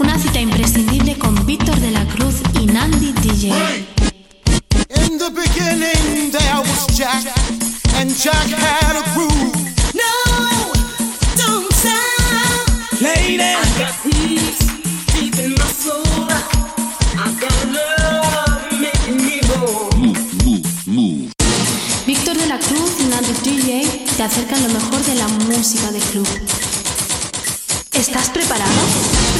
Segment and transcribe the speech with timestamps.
[0.00, 3.52] Una cita imprescindible con Víctor de la Cruz y Nandi DJ.
[4.96, 7.22] In the beginning there was Jack,
[7.96, 9.54] and Jack had a groove.
[9.92, 10.72] No,
[11.36, 13.42] don't stop, lady.
[13.42, 14.58] I got peace
[15.12, 16.02] deep in my soul.
[17.18, 19.40] I got love making me
[20.86, 21.30] move.
[22.06, 25.98] Víctor de la Cruz y Nandi DJ te acercan lo mejor de la música de
[25.98, 26.26] club.
[27.92, 29.19] ¿Estás preparado?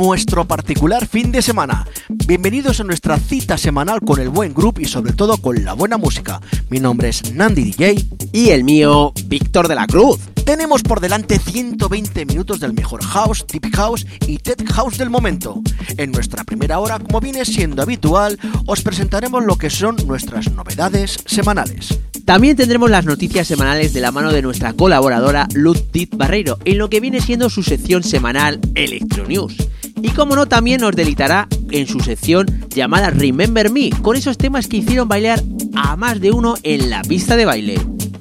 [0.00, 1.86] nuestro particular fin de semana.
[2.08, 5.96] Bienvenidos a nuestra cita semanal con el buen grupo y sobre todo con la buena
[5.96, 6.42] música.
[6.68, 10.20] Mi nombre es Nandi DJ Y el mío, Víctor de la Cruz.
[10.44, 15.62] tenemos por delante 120 minutos del mejor house, deep house y tech house del momento.
[15.96, 21.18] En nuestra primera hora, como viene siendo habitual, os presentaremos lo que son nuestras novedades
[21.24, 21.98] semanales.
[22.26, 26.90] También tendremos las noticias semanales de la mano de nuestra colaboradora Ludwig Barreiro, en lo
[26.90, 29.56] que viene siendo su sección semanal Electro News.
[30.02, 34.68] Y como no, también nos delitará en su sección llamada Remember Me, con esos temas
[34.68, 35.42] que hicieron bailar
[35.74, 37.80] a más de uno en la pista de baile.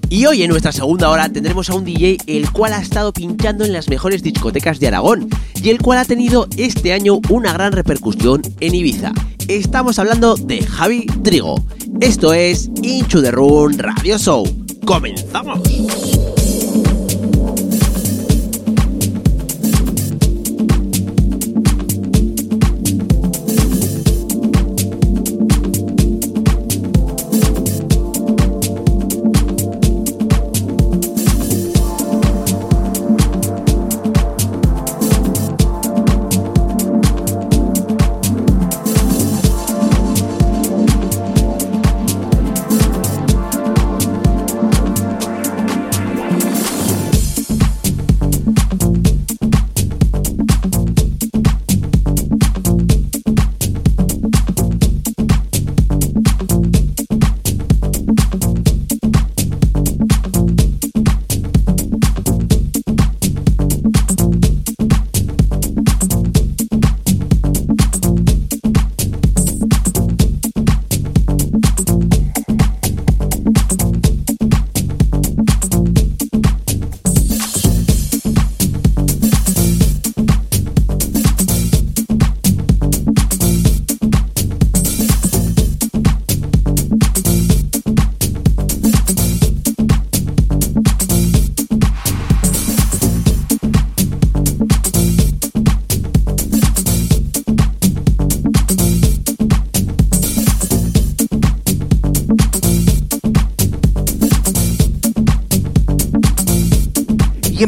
[0.10, 3.66] Y hoy en nuestra segunda hora tendremos a un DJ el cual ha estado pinchando
[3.66, 5.28] en las mejores discotecas de Aragón
[5.62, 9.12] y el cual ha tenido este año una gran repercusión en Ibiza.
[9.48, 11.64] Estamos hablando de Javi Trigo.
[12.00, 14.46] Esto es Into the Radio Show.
[14.86, 16.25] ¡Comenzamos!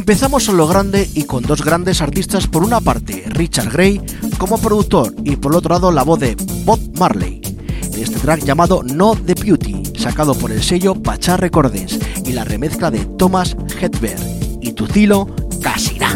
[0.08, 4.02] Empezamos a lo grande y con dos grandes artistas, por una parte Richard Gray
[4.38, 7.42] como productor y por otro lado la voz de Bob Marley,
[7.92, 12.46] en este track llamado No the Beauty, sacado por el sello Pacha Recordings y la
[12.46, 14.18] remezcla de Thomas Hedberg.
[14.62, 15.28] Y Tucilo
[15.62, 16.16] Casina.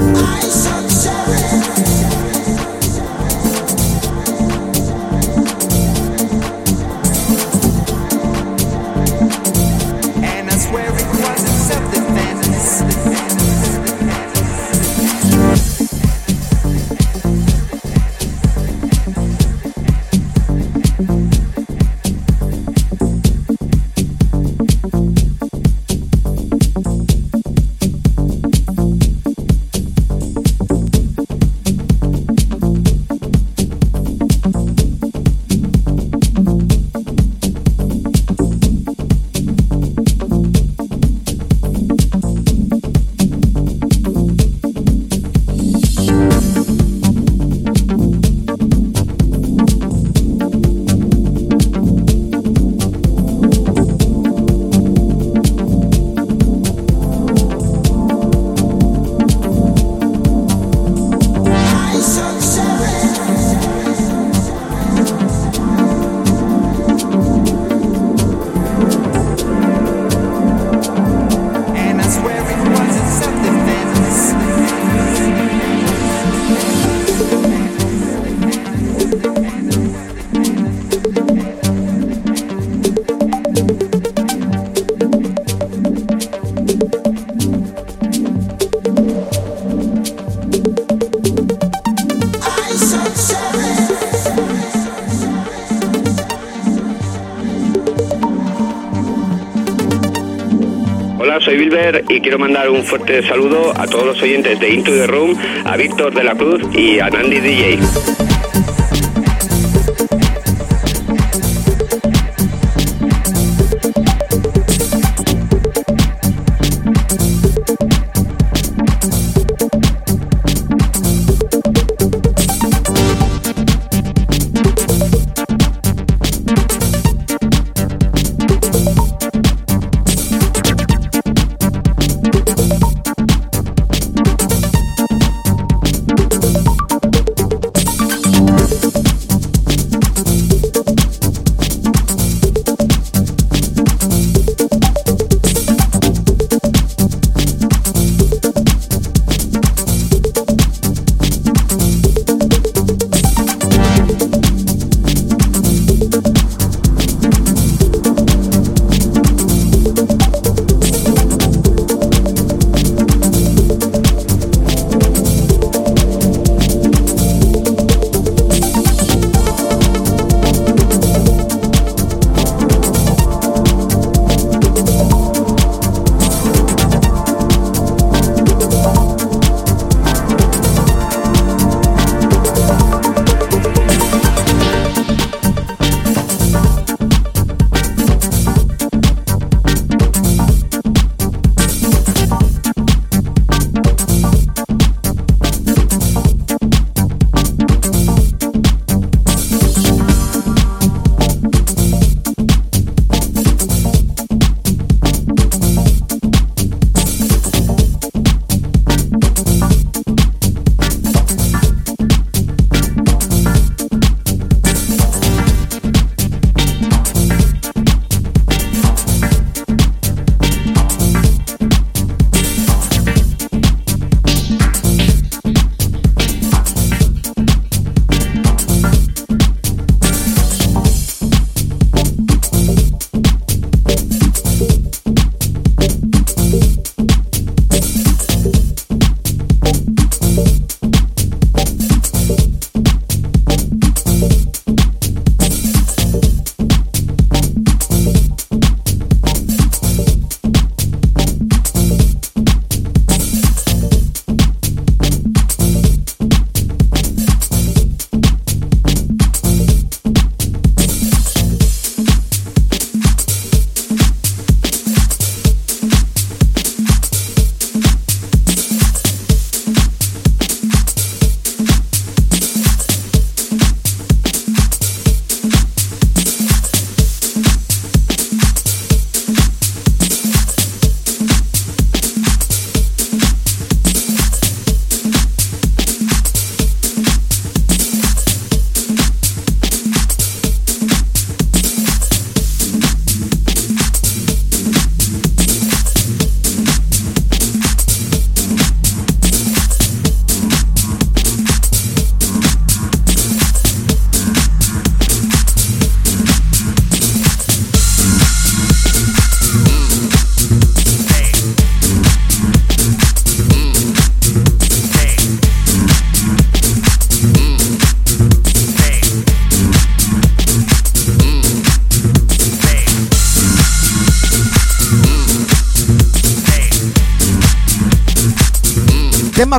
[102.21, 105.35] Quiero mandar un fuerte saludo a todos los oyentes de Into the Room,
[105.65, 108.20] a Víctor de la Cruz y a Nandi DJ.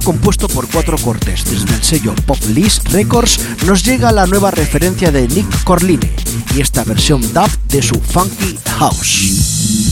[0.03, 5.11] Compuesto por cuatro cortes desde el sello Pop List Records nos llega la nueva referencia
[5.11, 6.11] de Nick Corline
[6.55, 9.92] y esta versión dub de su Funky House.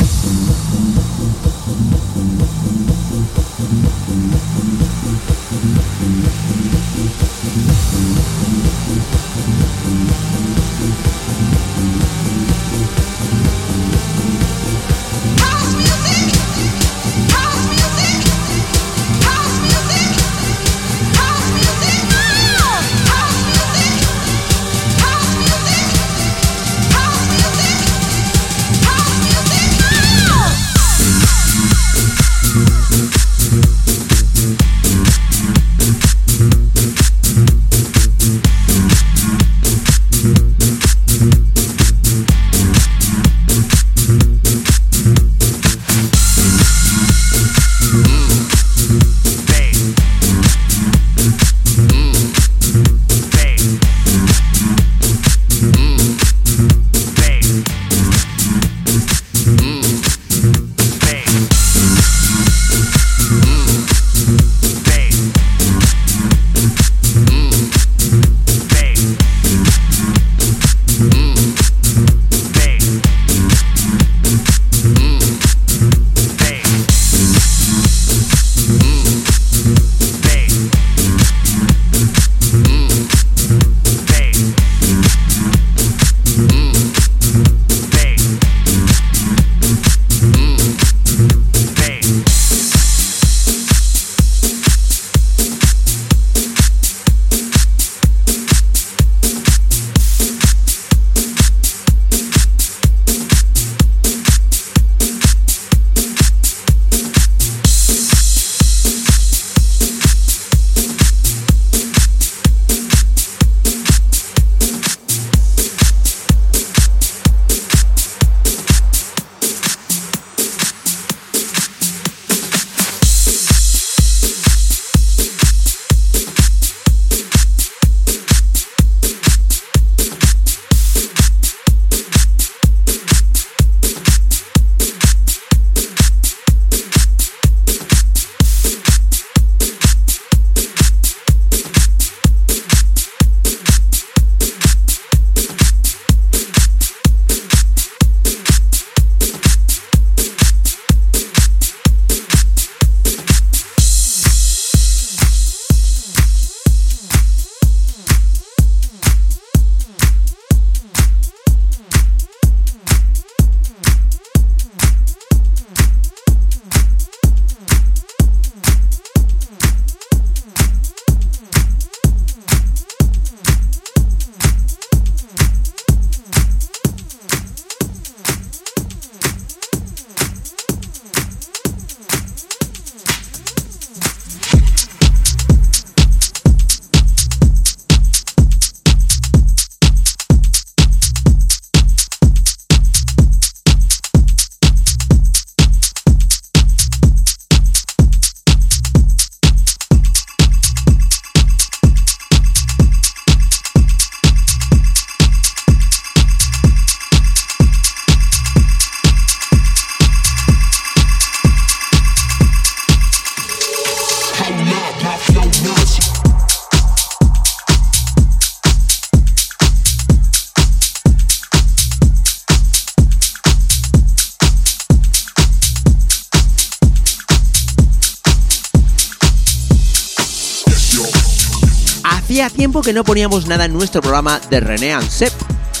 [232.81, 235.33] Que no poníamos nada en nuestro programa de René Ansep.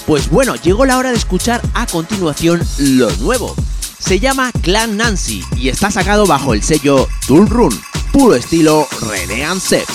[0.05, 3.55] Pues bueno, llegó la hora de escuchar a continuación lo nuevo.
[3.99, 9.45] Se llama Clan Nancy y está sacado bajo el sello Tool Run, puro estilo René
[9.45, 9.87] Ansep.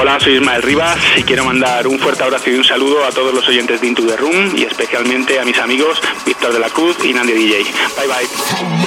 [0.00, 3.34] Hola, soy Ismael Rivas y quiero mandar un fuerte abrazo y un saludo a todos
[3.34, 6.96] los oyentes de Into the Room y especialmente a mis amigos Víctor de la Cruz
[7.04, 7.64] y Nandy DJ.
[7.98, 8.79] Bye bye.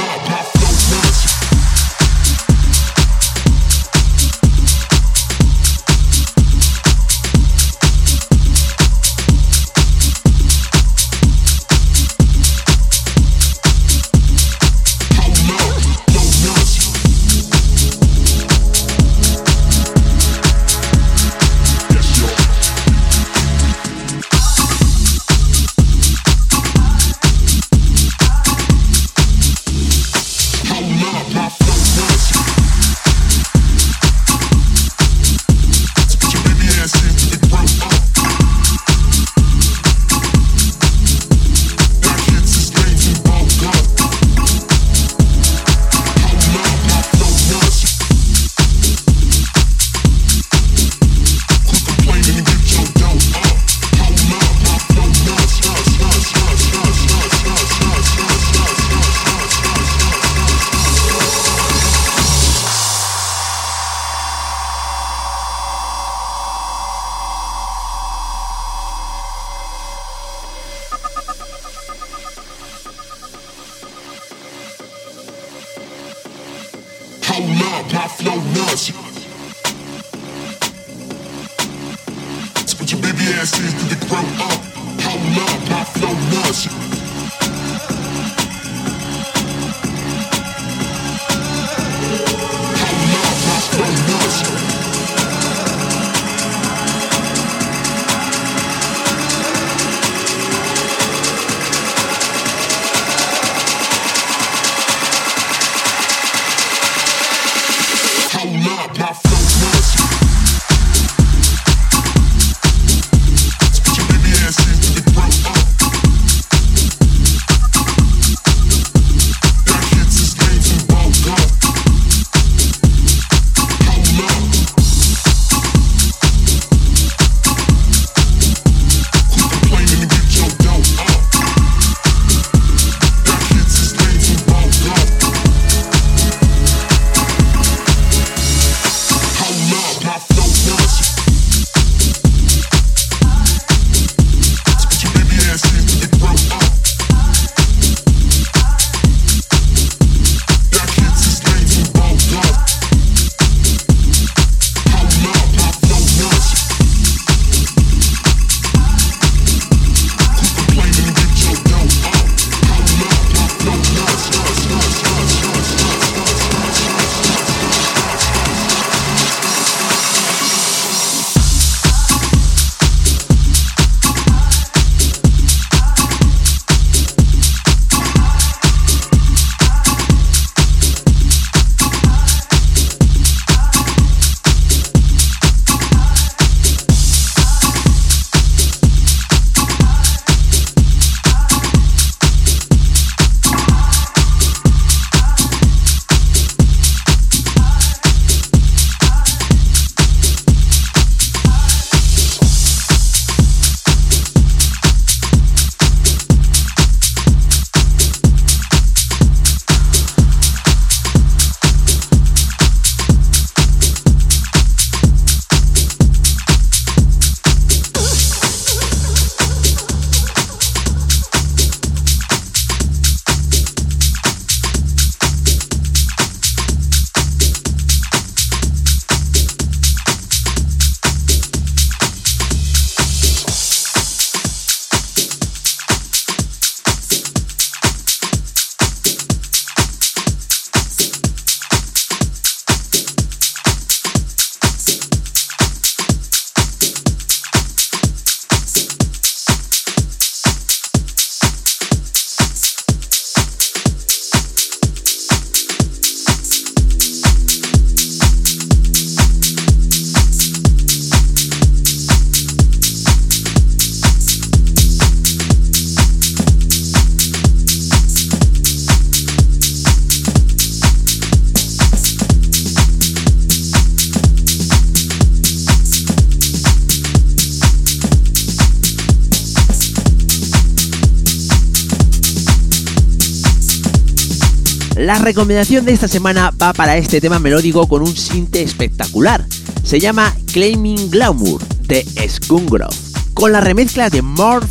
[285.04, 289.46] La recomendación de esta semana va para este tema melódico con un sinte espectacular.
[289.84, 292.88] Se llama Claiming Glamour de Skungro,
[293.34, 294.66] con la remezcla de More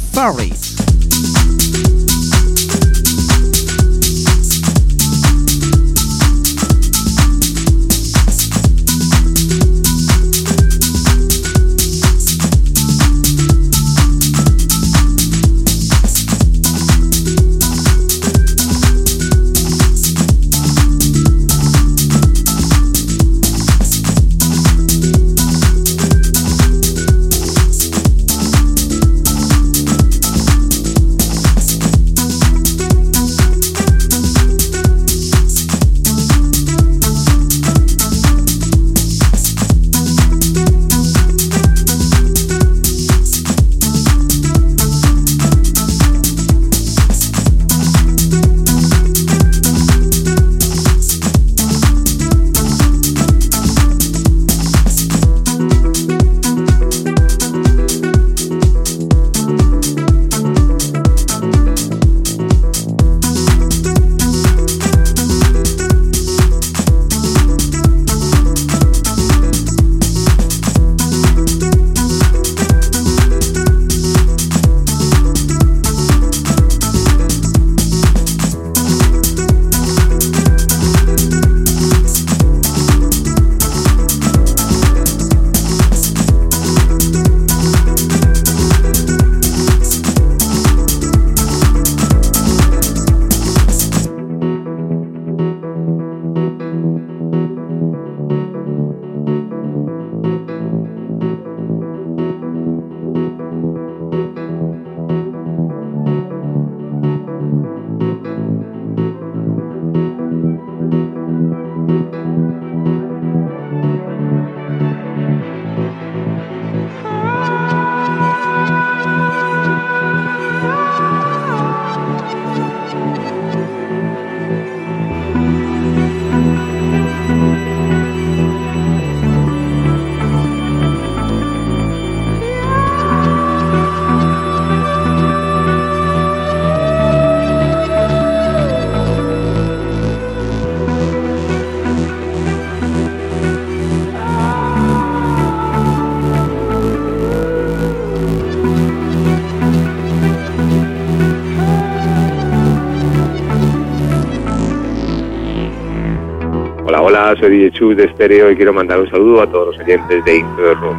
[157.38, 160.36] Soy DJ Chu de Stereo y quiero mandar un saludo a todos los oyentes de
[160.36, 160.98] Into the Room,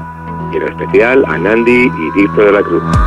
[0.51, 3.02] y en especial a Nandi y Víctor de la Cruz.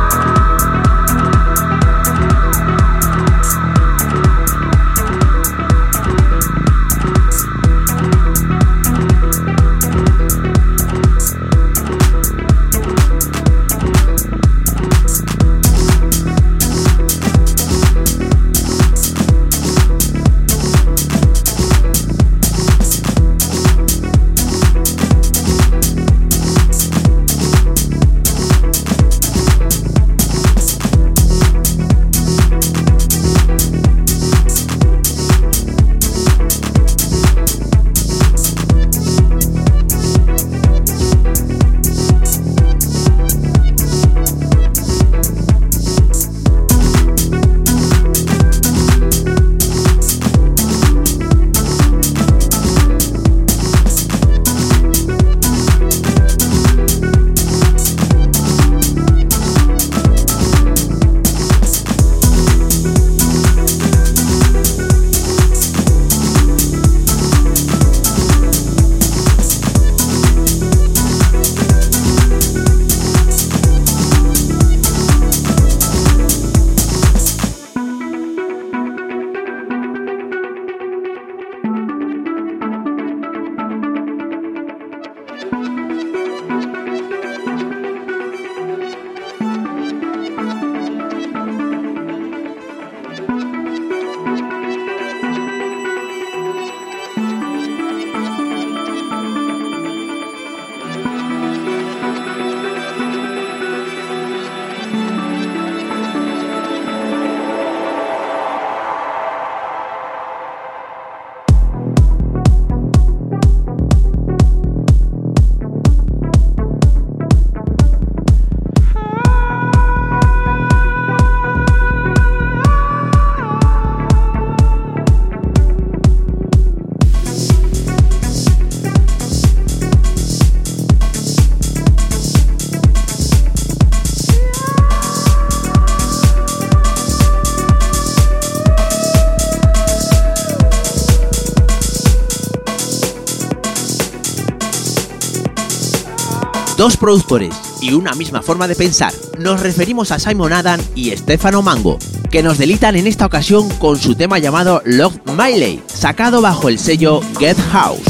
[146.87, 149.11] Dos productores y una misma forma de pensar.
[149.37, 151.99] Nos referimos a Simon Adam y Stefano Mango,
[152.31, 156.79] que nos delitan en esta ocasión con su tema llamado Love Miley, sacado bajo el
[156.79, 158.06] sello Get House.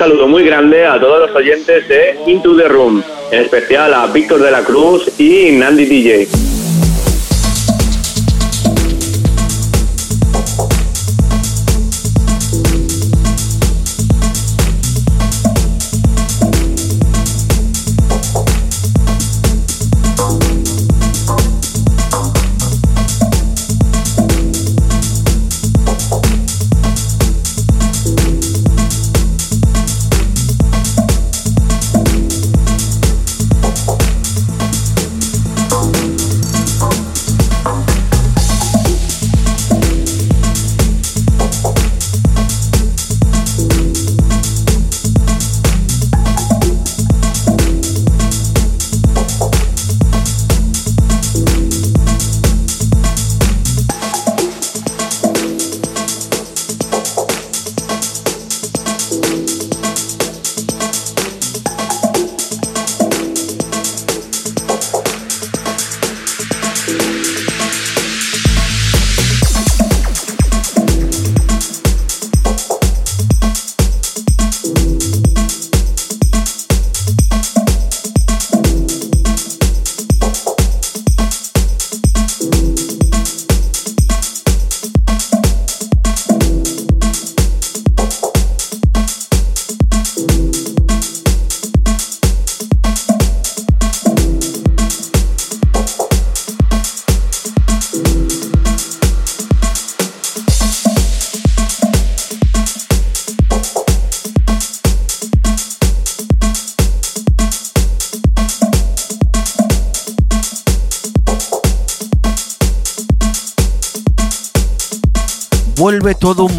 [0.00, 4.40] Saludo muy grande a todos los oyentes de Into the Room, en especial a Víctor
[4.40, 6.39] de la Cruz y Nandi DJ.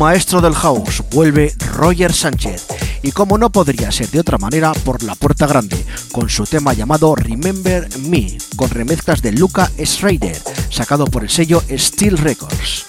[0.02, 2.66] Maestro del house, vuelve Roger Sánchez.
[3.04, 5.78] Y como no podría ser de otra manera, por la puerta grande,
[6.12, 10.42] con su tema llamado Remember Me, con remezclas de Luca Schrader,
[10.72, 12.81] sacado por el sello Steel Records.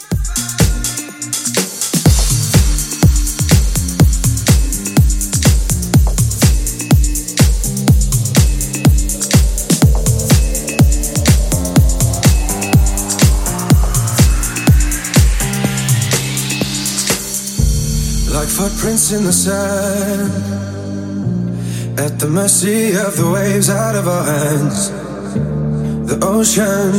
[18.62, 20.30] Footprints in the sand.
[21.98, 24.90] At the mercy of the waves out of our hands.
[26.10, 26.92] The ocean,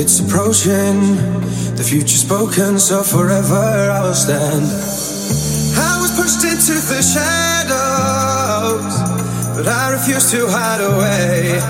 [0.00, 0.96] it's approaching.
[1.76, 4.64] The future spoken, so forever I will stand.
[5.88, 8.94] I was pushed into the shadows
[9.56, 11.60] But I refuse to hide away.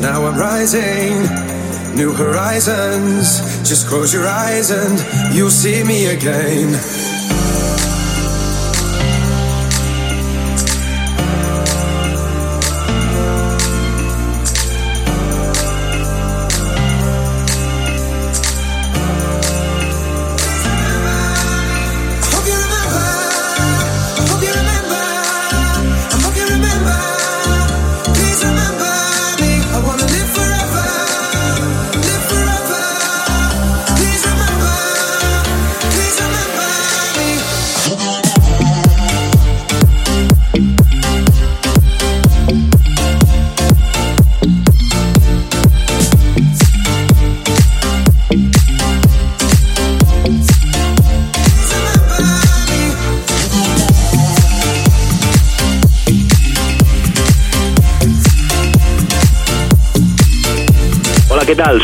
[0.00, 1.48] Now I'm rising
[1.94, 6.97] New horizons, just close your eyes and you'll see me again.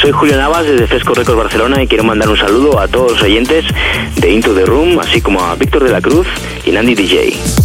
[0.01, 3.23] Soy Julio Navas desde Fresco Records Barcelona y quiero mandar un saludo a todos los
[3.23, 3.67] oyentes
[4.17, 6.27] de Into the Room, así como a Víctor de la Cruz
[6.65, 7.64] y Landy DJ.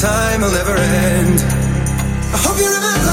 [0.00, 1.40] Time will never end.
[1.40, 3.05] I hope you remember.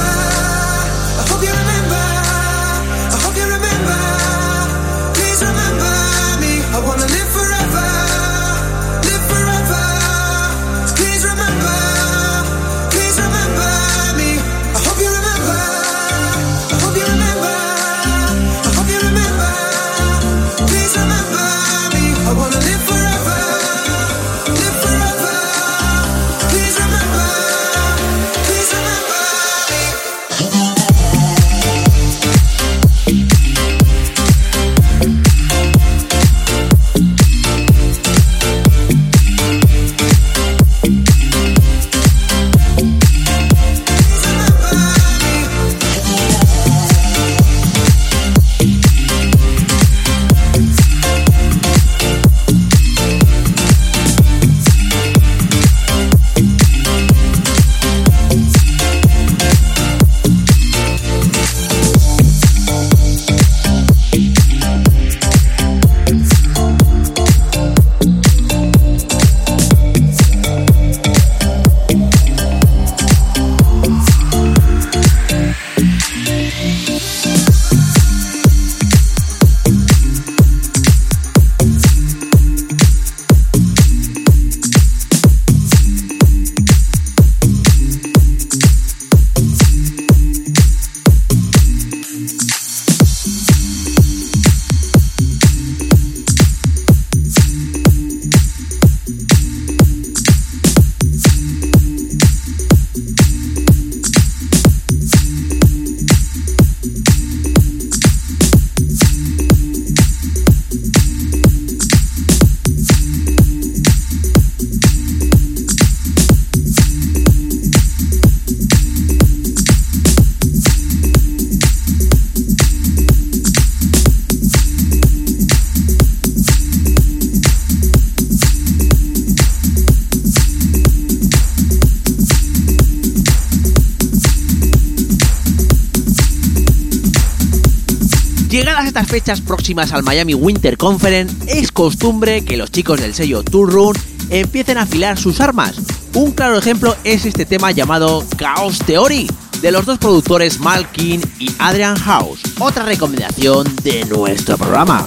[139.14, 143.96] Fechas próximas al Miami Winter Conference, es costumbre que los chicos del sello Tour Run
[144.28, 145.76] empiecen a afilar sus armas.
[146.14, 149.28] Un claro ejemplo es este tema llamado Chaos Theory
[149.62, 152.40] de los dos productores Malkin y Adrian House.
[152.58, 155.06] Otra recomendación de nuestro programa.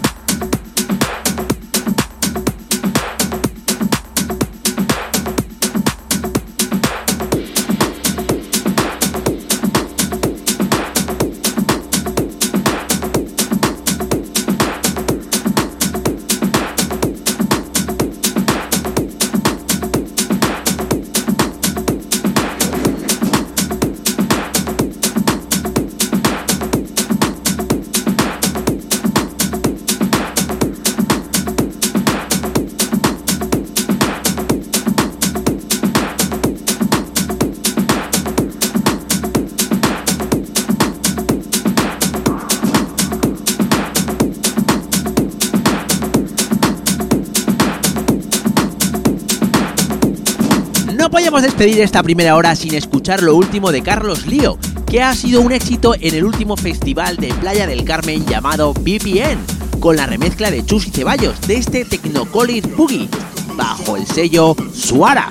[51.61, 54.57] Despedir esta primera hora sin escuchar lo último de Carlos Lío,
[54.89, 59.37] que ha sido un éxito en el último festival de Playa del Carmen llamado VPN,
[59.79, 63.07] con la remezcla de Chus y Ceballos de este Technocolor Boogie,
[63.55, 65.29] bajo el sello Suara.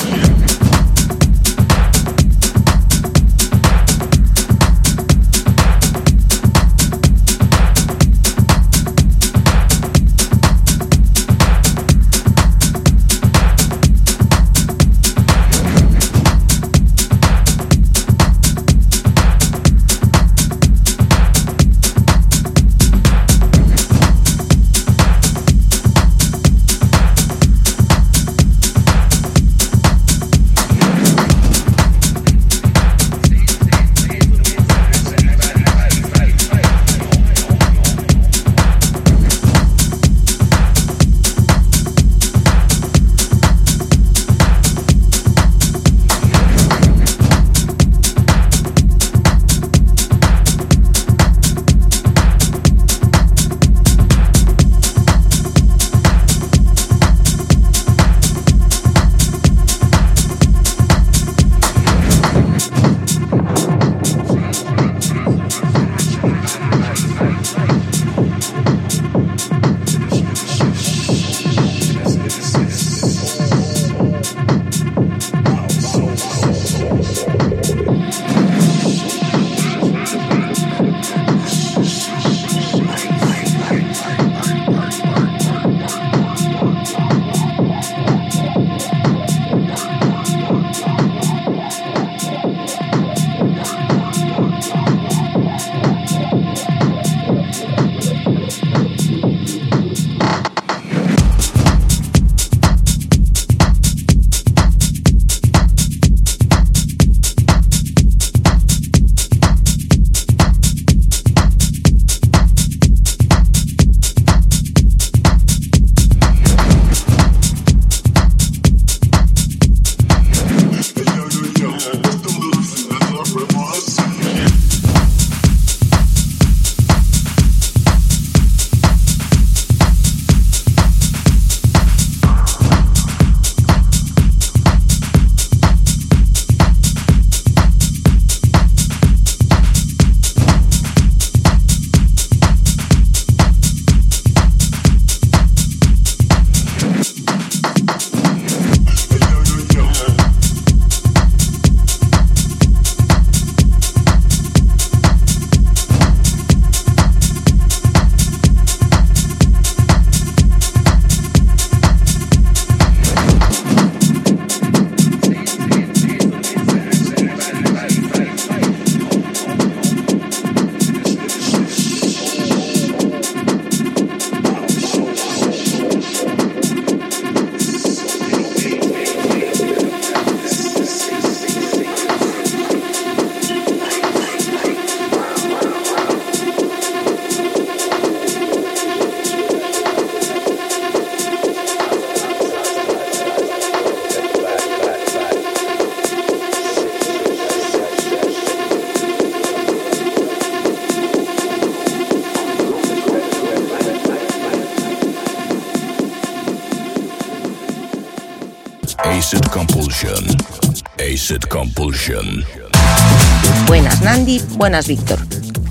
[213.66, 215.18] Buenas Nandi, buenas Víctor.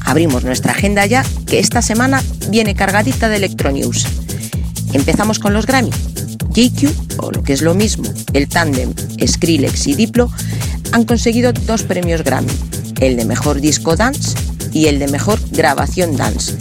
[0.06, 4.06] Abrimos nuestra agenda ya, que esta semana viene cargadita de Electronews.
[4.94, 5.90] Empezamos con los Grammy.
[6.54, 8.94] JQ, o lo que es lo mismo, el tándem
[9.26, 10.32] Skrillex y Diplo,
[10.92, 12.54] han conseguido dos premios Grammy,
[13.00, 14.38] el de Mejor Disco Dance
[14.74, 16.54] y el de Mejor Grabación Dance,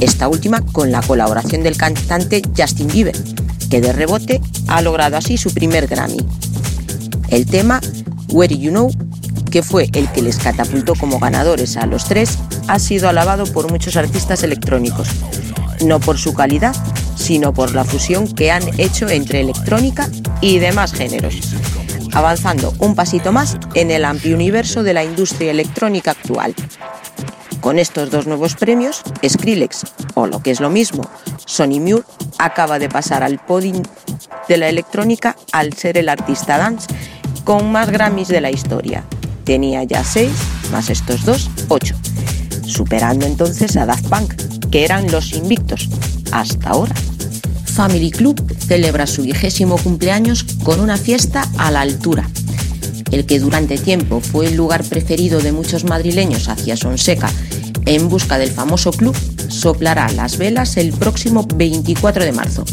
[0.00, 3.16] esta última con la colaboración del cantante Justin Bieber,
[3.68, 6.26] que de rebote ha logrado así su primer Grammy.
[7.30, 7.80] El tema
[8.28, 8.90] Where You Know,
[9.50, 13.70] que fue el que les catapultó como ganadores a los tres, ha sido alabado por
[13.70, 15.08] muchos artistas electrónicos,
[15.84, 16.74] no por su calidad,
[17.16, 20.08] sino por la fusión que han hecho entre electrónica
[20.40, 21.36] y demás géneros,
[22.12, 26.54] avanzando un pasito más en el amplio universo de la industria electrónica actual.
[27.60, 31.08] Con estos dos nuevos premios, Skrillex, o lo que es lo mismo,
[31.46, 32.04] Sonny Muir,
[32.38, 33.82] acaba de pasar al podium
[34.48, 36.88] de la electrónica al ser el artista dance
[37.44, 39.04] con más Grammys de la historia.
[39.44, 40.32] Tenía ya seis,
[40.72, 41.94] más estos dos, ocho,
[42.64, 44.34] superando entonces a Daft Punk,
[44.70, 45.88] que eran los invictos
[46.32, 46.94] hasta ahora.
[47.64, 52.28] Family Club celebra su vigésimo cumpleaños con una fiesta a la altura.
[53.10, 57.30] El que durante tiempo fue el lugar preferido de muchos madrileños hacia Sonseca
[57.86, 59.16] en busca del famoso club,
[59.48, 62.64] soplará las velas el próximo 24 de marzo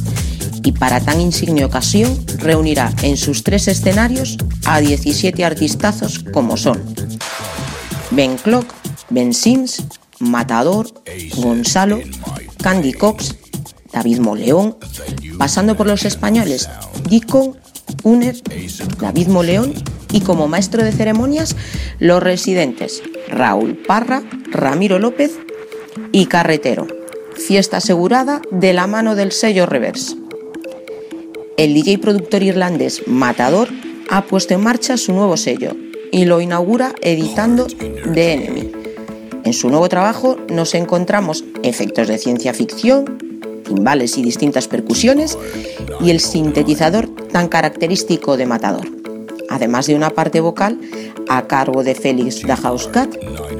[0.63, 4.37] y para tan insigne ocasión reunirá en sus tres escenarios
[4.67, 6.83] a 17 artistazos como son
[8.11, 8.73] Ben Clock,
[9.09, 9.83] Ben Sims,
[10.19, 10.87] Matador,
[11.37, 12.01] Gonzalo,
[12.61, 13.35] Candy Cox,
[13.93, 14.77] David Moleón,
[15.37, 16.69] pasando por los españoles
[17.09, 17.55] Dico,
[18.03, 18.35] Uner,
[18.99, 19.73] David Moleón
[20.11, 21.55] y como maestro de ceremonias
[21.99, 25.31] los residentes Raúl Parra, Ramiro López
[26.11, 26.87] y Carretero.
[27.35, 30.17] Fiesta asegurada de la mano del sello Reverse.
[31.55, 33.69] El DJ productor irlandés Matador
[34.09, 35.75] ha puesto en marcha su nuevo sello
[36.11, 37.67] y lo inaugura editando
[38.13, 38.71] The Enemy.
[39.43, 43.17] En su nuevo trabajo nos encontramos efectos de ciencia ficción,
[43.63, 45.37] timbales y distintas percusiones
[46.01, 48.87] y el sintetizador tan característico de Matador,
[49.49, 50.79] además de una parte vocal
[51.29, 52.41] a cargo de Félix
[52.91, 53.15] Cat.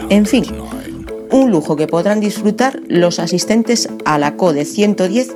[0.09, 0.45] En fin,
[1.31, 5.35] un lujo que podrán disfrutar los asistentes a la CODE 110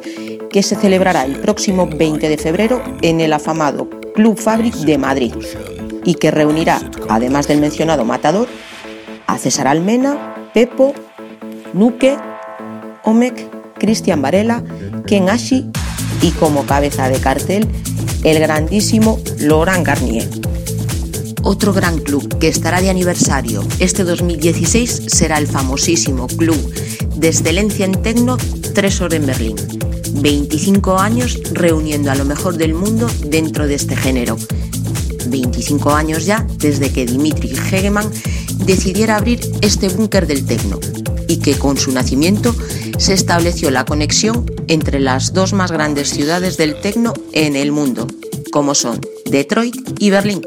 [0.49, 5.33] que se celebrará el próximo 20 de febrero en el afamado Club Fabric de Madrid
[6.03, 8.47] y que reunirá, además del mencionado Matador,
[9.27, 10.93] a César Almena, Pepo,
[11.73, 12.17] Nuque,
[13.03, 14.63] Omek, Cristian Varela,
[15.07, 15.69] Ken Ashi
[16.21, 17.67] y como cabeza de cartel
[18.23, 20.27] el grandísimo Laurent Garnier.
[21.43, 26.55] Otro gran club que estará de aniversario este 2016 será el famosísimo Club
[27.15, 28.37] de Excelencia en Tecno
[28.75, 29.55] Tresor en Berlín.
[30.13, 34.37] 25 años reuniendo a lo mejor del mundo dentro de este género.
[35.27, 38.09] 25 años ya desde que Dimitri Hegeman
[38.65, 40.79] decidiera abrir este búnker del tecno
[41.27, 42.55] y que con su nacimiento
[42.97, 48.07] se estableció la conexión entre las dos más grandes ciudades del tecno en el mundo,
[48.51, 50.41] como son Detroit y Berlín,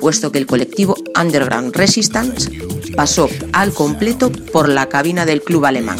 [0.00, 2.50] puesto que el colectivo Underground Resistance
[2.94, 5.98] pasó al completo por la cabina del club alemán.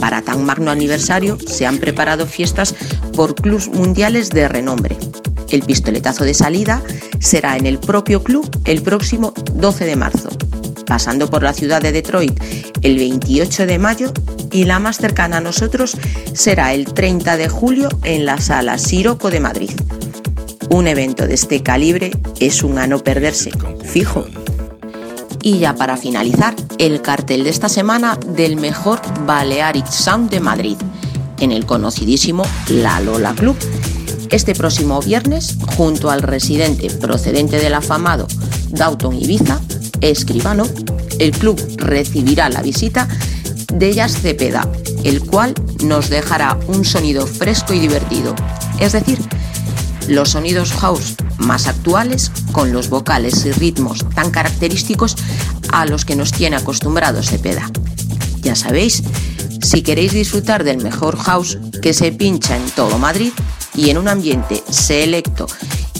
[0.00, 2.74] Para tan magno aniversario se han preparado fiestas
[3.14, 4.96] por clubs mundiales de renombre.
[5.50, 6.82] El pistoletazo de salida
[7.18, 10.30] será en el propio club el próximo 12 de marzo,
[10.86, 12.40] pasando por la ciudad de Detroit
[12.82, 14.12] el 28 de mayo
[14.52, 15.96] y la más cercana a nosotros
[16.32, 19.70] será el 30 de julio en la sala Siroco de Madrid.
[20.70, 23.50] Un evento de este calibre es un a no perderse,
[23.84, 24.24] fijo.
[25.42, 30.76] Y ya para finalizar, el cartel de esta semana del mejor Balearic Sound de Madrid,
[31.38, 33.56] en el conocidísimo La Lola Club.
[34.30, 38.26] Este próximo viernes, junto al residente procedente del afamado
[38.68, 39.60] Dauton Ibiza,
[40.00, 40.66] escribano,
[41.18, 43.08] el club recibirá la visita
[43.72, 44.70] de Jazz Cepeda,
[45.04, 48.34] el cual nos dejará un sonido fresco y divertido.
[48.78, 49.18] Es decir,
[50.10, 55.16] los sonidos house más actuales con los vocales y ritmos tan característicos
[55.70, 57.70] a los que nos tiene acostumbrados Cepeda.
[58.40, 59.04] Ya sabéis,
[59.62, 63.32] si queréis disfrutar del mejor house que se pincha en todo Madrid
[63.74, 65.46] y en un ambiente selecto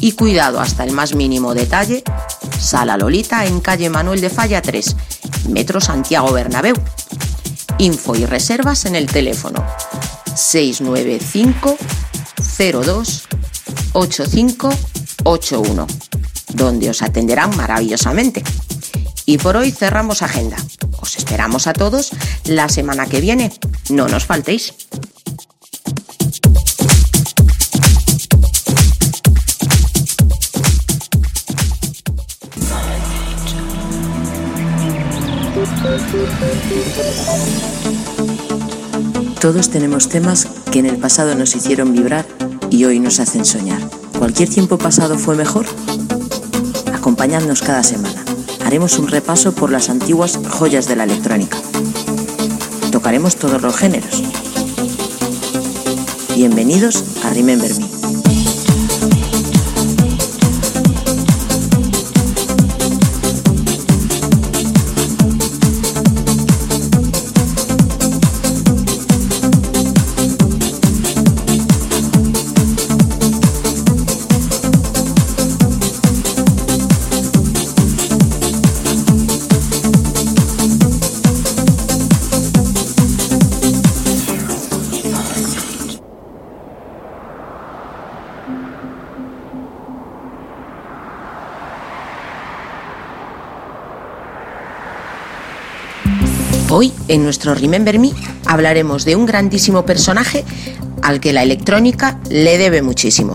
[0.00, 2.02] y cuidado hasta el más mínimo detalle,
[2.58, 4.96] Sala Lolita en calle Manuel de Falla 3,
[5.50, 6.74] Metro Santiago Bernabéu.
[7.78, 9.64] Info y reservas en el teléfono
[10.34, 11.78] 695
[12.58, 13.28] 02
[13.92, 15.86] 8581,
[16.54, 18.42] donde os atenderán maravillosamente.
[19.26, 20.56] Y por hoy cerramos agenda.
[21.00, 22.10] Os esperamos a todos
[22.44, 23.52] la semana que viene.
[23.88, 24.74] No nos faltéis.
[39.40, 42.26] Todos tenemos temas que en el pasado nos hicieron vibrar
[42.80, 43.78] y hoy nos hacen soñar.
[44.18, 45.66] ¿Cualquier tiempo pasado fue mejor?
[46.94, 48.24] Acompañadnos cada semana.
[48.64, 51.58] Haremos un repaso por las antiguas joyas de la electrónica.
[52.90, 54.22] Tocaremos todos los géneros.
[56.34, 57.89] Bienvenidos a Remember Me.
[97.10, 98.12] En nuestro Remember Me,
[98.46, 100.44] hablaremos de un grandísimo personaje
[101.02, 103.34] al que la electrónica le debe muchísimo.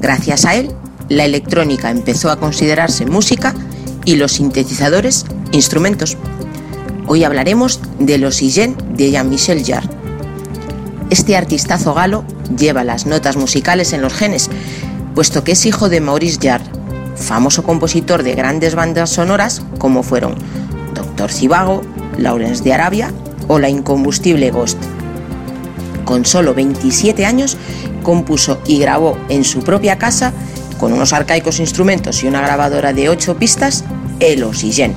[0.00, 0.70] Gracias a él,
[1.08, 3.54] la electrónica empezó a considerarse música
[4.04, 6.18] y los sintetizadores instrumentos.
[7.06, 9.88] Hoy hablaremos de los Igen de Jean-Michel Jarre.
[11.08, 12.24] Este artistazo galo
[12.54, 14.50] lleva las notas musicales en los genes,
[15.14, 16.70] puesto que es hijo de Maurice Jarre,
[17.16, 20.34] famoso compositor de grandes bandas sonoras como fueron
[20.94, 21.80] Doctor Cibago,
[22.20, 23.12] Lawrence de Arabia
[23.48, 24.78] o la incombustible Ghost.
[26.04, 27.56] Con solo 27 años
[28.02, 30.32] compuso y grabó en su propia casa,
[30.78, 33.84] con unos arcaicos instrumentos y una grabadora de 8 pistas,
[34.18, 34.94] El Oxygen,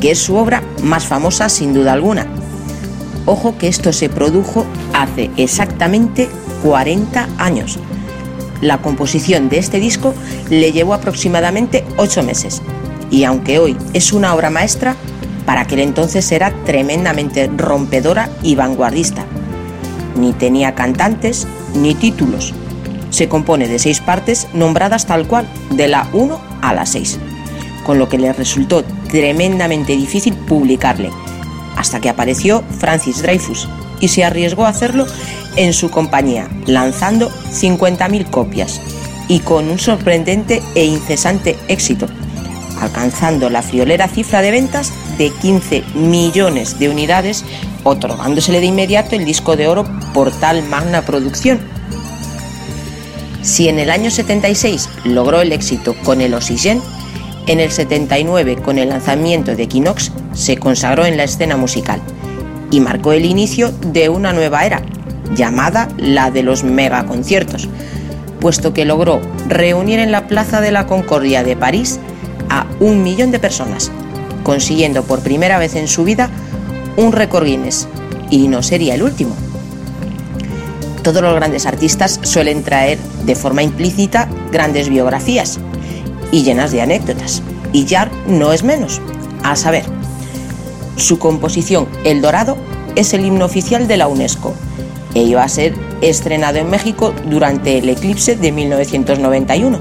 [0.00, 2.26] que es su obra más famosa sin duda alguna.
[3.26, 6.28] Ojo que esto se produjo hace exactamente
[6.62, 7.78] 40 años.
[8.60, 10.14] La composición de este disco
[10.50, 12.60] le llevó aproximadamente 8 meses
[13.10, 14.96] y aunque hoy es una obra maestra,
[15.46, 19.24] para aquel entonces era tremendamente rompedora y vanguardista.
[20.16, 22.54] Ni tenía cantantes ni títulos.
[23.10, 27.18] Se compone de seis partes nombradas tal cual, de la 1 a la 6,
[27.84, 31.10] con lo que le resultó tremendamente difícil publicarle,
[31.76, 33.68] hasta que apareció Francis Dreyfus
[34.00, 35.06] y se arriesgó a hacerlo
[35.56, 38.80] en su compañía, lanzando 50.000 copias
[39.28, 42.06] y con un sorprendente e incesante éxito,
[42.80, 47.44] alcanzando la friolera cifra de ventas de 15 millones de unidades,
[47.84, 51.60] otorgándosele de inmediato el disco de oro por tal magna producción.
[53.42, 56.80] Si en el año 76 logró el éxito con el Oxygen,
[57.46, 62.00] en el 79 con el lanzamiento de Equinox se consagró en la escena musical
[62.70, 64.80] y marcó el inicio de una nueva era,
[65.34, 67.68] llamada la de los megaconciertos,
[68.40, 72.00] puesto que logró reunir en la Plaza de la Concordia de París
[72.48, 73.92] a un millón de personas,
[74.42, 76.30] consiguiendo por primera vez en su vida
[76.96, 77.88] un récord Guinness,
[78.30, 79.34] y no sería el último.
[81.02, 85.58] Todos los grandes artistas suelen traer de forma implícita grandes biografías
[86.30, 89.00] y llenas de anécdotas, y Jar no es menos.
[89.42, 89.84] A saber,
[90.96, 92.56] su composición El Dorado
[92.96, 94.54] es el himno oficial de la UNESCO
[95.14, 99.80] e iba a ser estrenado en México durante el eclipse de 1991.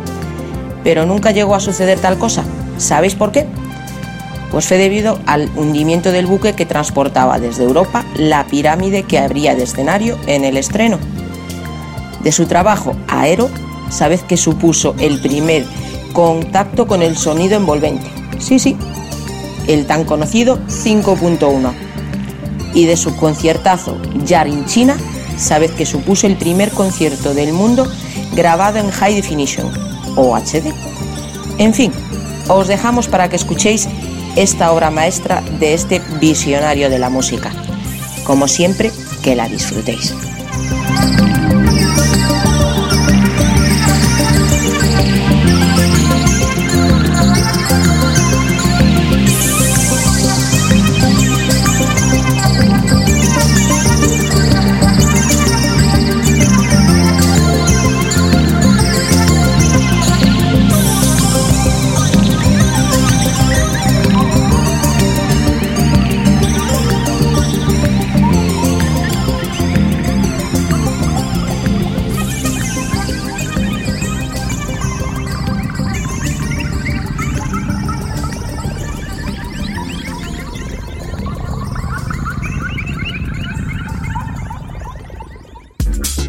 [0.84, 2.44] Pero nunca llegó a suceder tal cosa.
[2.78, 3.46] ¿Sabéis por qué?
[4.52, 9.56] Pues fue debido al hundimiento del buque que transportaba desde Europa la pirámide que habría
[9.56, 10.98] de escenario en el estreno.
[12.24, 13.50] De su trabajo Aero,
[13.90, 15.66] sabes que supuso el primer
[16.14, 18.08] contacto con el sonido envolvente.
[18.40, 18.76] Sí, sí,
[19.68, 21.72] el tan conocido 5.1.
[22.74, 24.98] Y de su conciertazo Yarin China,
[25.38, 27.88] sabes que supuso el primer concierto del mundo
[28.34, 29.72] grabado en High Definition
[30.16, 30.74] o HD.
[31.58, 31.92] En fin,
[32.48, 33.88] os dejamos para que escuchéis
[34.42, 37.52] esta obra maestra de este visionario de la música.
[38.24, 38.90] Como siempre,
[39.22, 40.14] que la disfrutéis.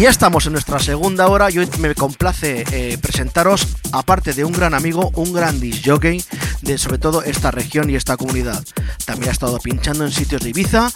[0.00, 4.46] Y ya estamos en nuestra segunda hora y hoy me complace eh, presentaros, aparte de
[4.46, 6.24] un gran amigo, un gran disc jockey
[6.62, 8.62] de sobre todo esta región y esta comunidad.
[9.04, 10.90] También ha estado pinchando en sitios de Ibiza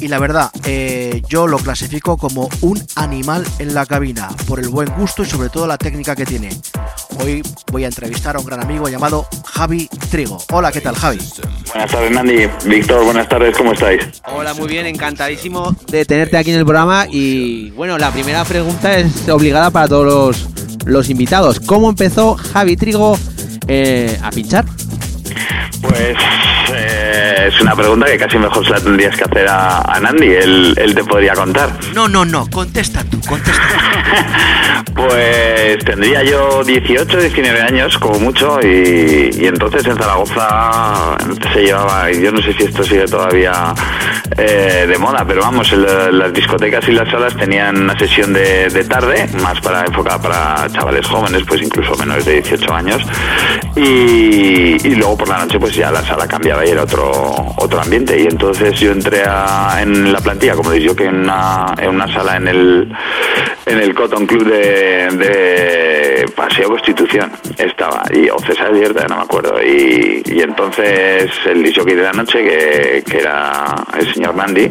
[0.00, 4.68] y la verdad, eh, yo lo clasifico como un animal en la cabina, por el
[4.68, 6.50] buen gusto y sobre todo la técnica que tiene.
[7.18, 10.38] Hoy voy a entrevistar a un gran amigo llamado Javi Trigo.
[10.50, 11.18] Hola, ¿qué tal Javi?
[11.66, 14.02] Buenas tardes Nandi, Víctor, buenas tardes, ¿cómo estáis?
[14.24, 18.98] Hola, muy bien, encantadísimo de tenerte aquí en el programa y bueno, la primera pregunta
[18.98, 21.60] es obligada para todos los, los invitados.
[21.60, 23.18] ¿Cómo empezó Javi Trigo
[23.68, 24.64] eh, a pinchar?
[25.82, 26.16] Pues
[27.50, 30.74] es una pregunta que casi mejor se la tendrías que hacer a, a Nandi, él,
[30.76, 31.70] él, te podría contar.
[31.94, 33.62] No, no, no, contesta tú, contesta
[34.84, 34.94] tú.
[34.94, 41.16] pues tendría yo 18, 19 años como mucho y, y, entonces en Zaragoza
[41.52, 43.74] se llevaba, yo no sé si esto sigue todavía
[44.36, 48.68] eh, de moda, pero vamos, el, las discotecas y las salas tenían una sesión de,
[48.68, 53.02] de, tarde, más para enfocada para chavales jóvenes, pues incluso menores de 18 años,
[53.76, 57.80] y, y luego por la noche pues ya la sala cambiaba y era otro otro
[57.80, 58.18] ambiente.
[58.20, 62.12] Y entonces yo entré a, en la plantilla como digo que en una, en una
[62.12, 62.92] sala en el
[63.66, 68.02] en el Cotton Club de, de Paseo Constitución estaba.
[68.12, 69.60] Y o César Abierta no me acuerdo.
[69.62, 74.68] Y, y entonces el disc de la noche que, que, era el señor Mandy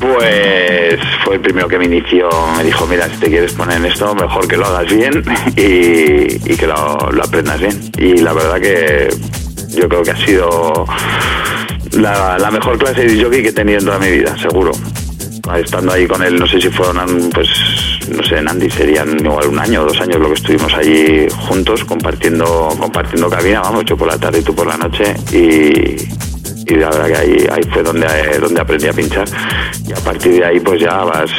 [0.00, 3.86] pues fue el primero que me inició me dijo mira si te quieres poner en
[3.86, 5.22] esto mejor que lo hagas bien
[5.56, 9.08] y, y que lo aprendas bien y la verdad que
[9.74, 10.86] yo creo que ha sido
[11.92, 14.72] la, mejor clase de jockey que he tenido en toda mi vida, seguro.
[15.56, 17.48] Estando ahí con él, no sé si fueron, pues,
[18.08, 21.84] no sé, Andy, serían igual un año o dos años lo que estuvimos allí juntos
[21.84, 25.96] compartiendo, compartiendo cabina, vamos, yo por la tarde y tú por la noche y,
[26.66, 28.06] y la verdad que ahí, ahí fue donde,
[28.40, 29.28] donde aprendí a pinchar.
[29.86, 31.30] Y a partir de ahí pues ya vas,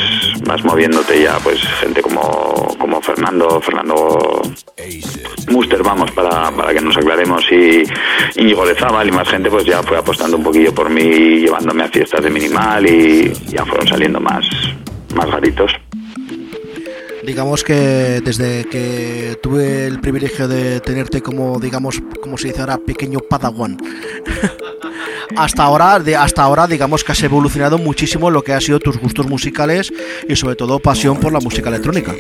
[0.46, 4.42] vas moviéndote ya pues gente como, como Fernando, Fernando
[5.50, 7.44] Muster, vamos, para, para que nos aclaremos.
[7.52, 7.84] Y
[8.36, 11.84] Íñigo de Zabal y más gente pues ya fue apostando un poquillo por mí, llevándome
[11.84, 14.46] a fiestas de minimal y ya fueron saliendo más,
[15.16, 15.72] más garitos
[17.26, 22.78] digamos que desde que tuve el privilegio de tenerte como digamos como se dice ahora
[22.78, 23.78] pequeño padawan
[25.36, 28.98] hasta ahora de hasta ahora digamos que has evolucionado muchísimo lo que ha sido tus
[28.98, 29.92] gustos musicales
[30.28, 32.14] y sobre todo pasión por la música electrónica.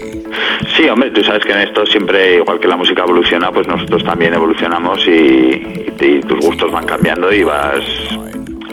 [0.76, 4.04] Sí, hombre, tú sabes que en esto siempre, igual que la música evoluciona, pues nosotros
[4.04, 7.84] también evolucionamos y, y, y tus gustos van cambiando y vas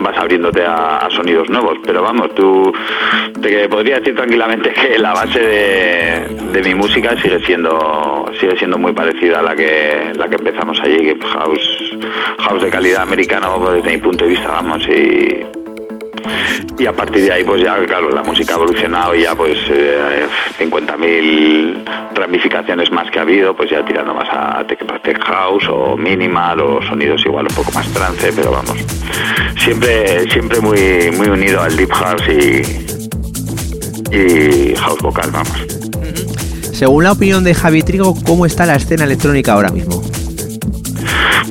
[0.01, 1.79] vas abriéndote a, sonidos nuevos.
[1.85, 2.73] Pero vamos, tú
[3.41, 8.79] te podría decir tranquilamente que la base de, de, mi música sigue siendo sigue siendo
[8.79, 11.97] muy parecida a la que la que empezamos allí, house
[12.39, 15.45] house de calidad americano desde mi punto de vista, vamos y
[16.79, 19.59] y a partir de ahí pues ya claro la música ha evolucionado y ya pues
[19.71, 20.27] eh,
[20.59, 26.61] 50.000 ramificaciones más que ha habido pues ya tirando más a tech, house o minimal
[26.61, 28.77] o sonidos igual un poco más trance pero vamos
[29.59, 32.63] siempre siempre muy muy unido al deep house y
[34.13, 35.67] y house vocal vamos.
[36.73, 40.03] Según la opinión de Javi Trigo cómo está la escena electrónica ahora mismo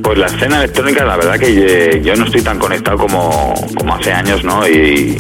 [0.02, 3.54] pues la escena electrónica, la verdad que yo no estoy tan conectado como,
[3.94, 4.68] hace años, ¿no?
[4.68, 5.18] Y,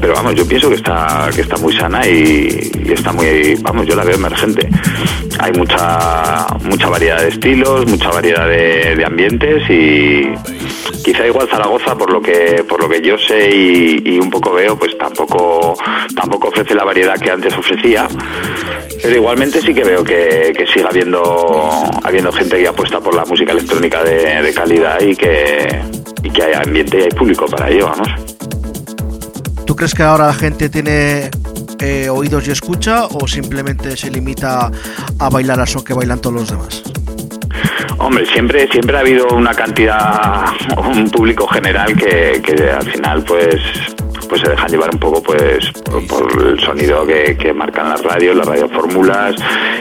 [0.00, 3.94] pero vamos, yo pienso que está, que está muy sana y, está muy, vamos, yo
[3.94, 4.68] la veo emergente.
[5.38, 10.32] Hay mucha, mucha variedad de estilos, mucha variedad de ambientes y
[11.04, 14.76] quizá igual Zaragoza, por lo que, por lo que yo sé y, un poco veo,
[14.76, 15.76] pues tampoco,
[16.16, 18.08] tampoco ofrece la variedad que antes ofrecía.
[19.02, 21.22] Pero igualmente sí que veo que, que sigue habiendo,
[22.02, 25.82] habiendo gente que apuesta por la música electrónica de, calidad y que,
[26.32, 28.08] que hay ambiente y hay público para ello, vamos.
[29.66, 31.30] ¿Tú crees que ahora la gente tiene
[31.80, 34.70] eh, oídos y escucha o simplemente se limita
[35.18, 36.93] a bailar a son que bailan todos los demás?
[37.98, 40.44] Hombre, siempre, siempre ha habido una cantidad,
[40.76, 43.56] un público general que, al final pues
[44.28, 45.70] pues se dejan llevar un poco pues
[46.08, 49.34] por, el sonido que, marcan las radios, las radiofórmulas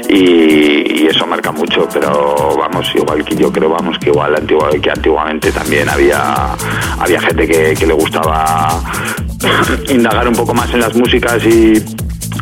[0.09, 4.35] y, y, eso marca mucho, pero vamos, igual que yo creo, vamos, que igual
[4.81, 6.55] que antiguamente también había,
[6.99, 8.81] había gente que le gustaba
[9.89, 11.73] indagar un poco más en las músicas y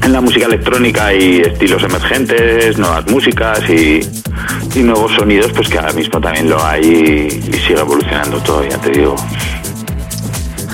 [0.04, 3.99] en la música electrónica y estilos emergentes, nuevas músicas y,
[4.76, 8.64] y, nuevos sonidos, pues que ahora mismo también lo hay y, y sigue evolucionando todo,
[8.68, 9.16] ya te digo.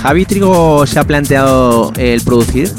[0.02, 2.72] ¿Javi Trigo se ha planteado el producir?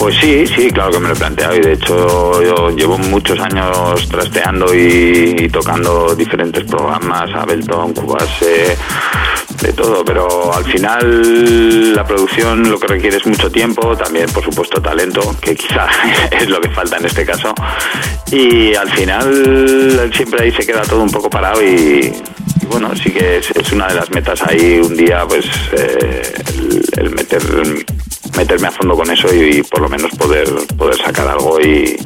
[0.00, 3.38] Pues sí, sí, claro que me lo he planteado y de hecho yo llevo muchos
[3.38, 8.78] años trasteando y, tocando diferentes programas, Ableton, Cubase,
[9.62, 14.44] de todo, pero al final la producción lo que requiere es mucho tiempo, también por
[14.44, 15.86] supuesto talento, que quizá
[16.30, 17.54] es lo que falta en este caso,
[18.30, 22.12] y al final siempre ahí se queda todo un poco parado y,
[22.68, 25.46] bueno, sí que es, una de las metas ahí un día, pues
[25.76, 26.32] eh,
[26.96, 27.42] el, meter
[28.36, 30.48] meterme a fondo con eso y, por lo menos poder
[30.78, 31.96] poder sacar algo y,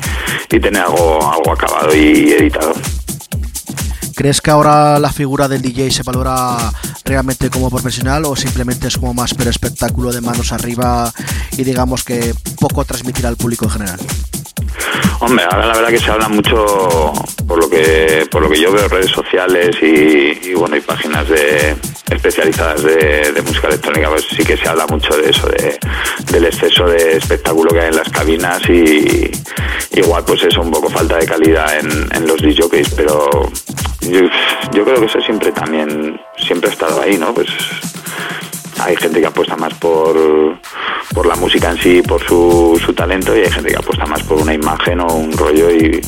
[0.51, 2.73] y tener algo algo acabado y editado.
[4.15, 6.57] ¿Crees que ahora la figura del DJ se valora
[7.05, 11.13] realmente como profesional o simplemente es como más pero espectáculo de manos arriba
[11.57, 14.01] y digamos que poco transmitir al público en general?
[15.21, 17.13] Hombre, ahora la verdad que se habla mucho
[17.47, 21.77] por lo que por lo que yo veo redes sociales y, bueno y páginas de
[22.11, 25.79] especializadas de, música electrónica, pues sí que se habla mucho de eso, de,
[26.31, 29.31] del exceso de espectáculo que hay en las cabinas y
[29.93, 33.31] igual pues eso un poco falta de calidad en, en los DJs, pero
[34.01, 34.21] yo,
[34.73, 37.33] yo creo que eso siempre también siempre ha estado ahí, ¿no?
[37.33, 37.49] Pues
[38.79, 40.17] hay gente que apuesta más por,
[41.13, 44.23] por la música en sí, por su, su talento, y hay gente que apuesta más
[44.23, 45.71] por una imagen o un rollo.
[45.71, 46.01] y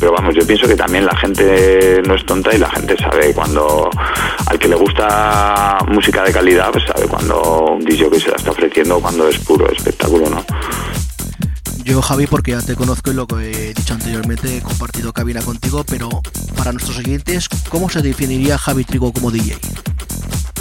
[0.00, 3.32] Pero vamos, yo pienso que también la gente no es tonta y la gente sabe
[3.32, 3.90] cuando
[4.46, 8.36] al que le gusta música de calidad, pues sabe cuando un DJ que se la
[8.36, 10.44] está ofreciendo, cuando es puro espectáculo, ¿no?
[11.88, 15.40] Yo, Javi, porque ya te conozco y lo que he dicho anteriormente, he compartido cabina
[15.40, 16.10] contigo, pero
[16.54, 19.56] para nuestros oyentes, ¿cómo se definiría Javi Trigo como DJ?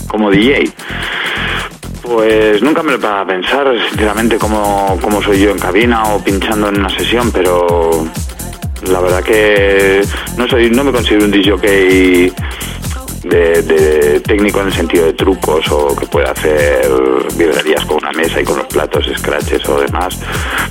[0.08, 0.72] Como DJ.
[2.02, 6.24] Pues nunca me lo he a pensar, sinceramente, cómo, cómo soy yo en cabina o
[6.24, 8.08] pinchando en una sesión, pero
[8.84, 10.02] la verdad que
[10.38, 12.32] no soy, no me considero un DJ
[13.24, 16.88] de, técnico en el sentido de trucos o que pueda hacer
[17.36, 20.20] virguerías con una mesa y con los platos, scratches o demás.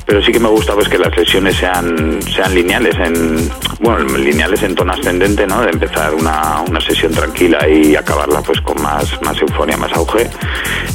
[0.04, 4.62] Pero sí que me gusta pues que las sesiones sean, sean lineales, en, bueno, lineales
[4.62, 5.62] en tono ascendente, ¿no?
[5.62, 10.28] De empezar una, una sesión tranquila y acabarla pues con más, más euforia, más auge.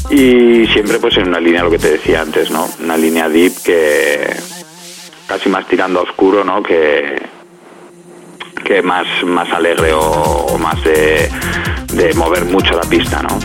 [0.09, 2.67] Y siempre pues en una línea, lo que te decía antes, ¿no?
[2.81, 4.35] Una línea deep que
[5.27, 6.61] casi más tirando a oscuro, ¿no?
[6.61, 7.21] Que,
[8.71, 11.29] que más, más alegre o, más de,
[11.93, 13.37] de, mover mucho la pista, ¿no?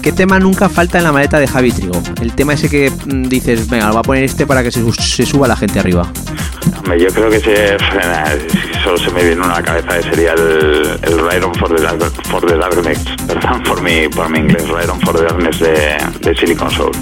[0.00, 2.02] ¿Qué tema nunca falta en la maleta de Javi Trigo?
[2.22, 4.80] El tema ese que mm, dices, venga, lo voy a poner este para que se,
[4.92, 6.10] se suba la gente arriba.
[6.98, 7.76] yo creo que se,
[8.82, 12.56] solo se me viene una cabeza sería el, el Ride on for the, for the
[12.56, 16.70] Darkness, perdón por mi, por mi inglés, Ride on for the Darkness de, de Silicon
[16.70, 16.92] Soul.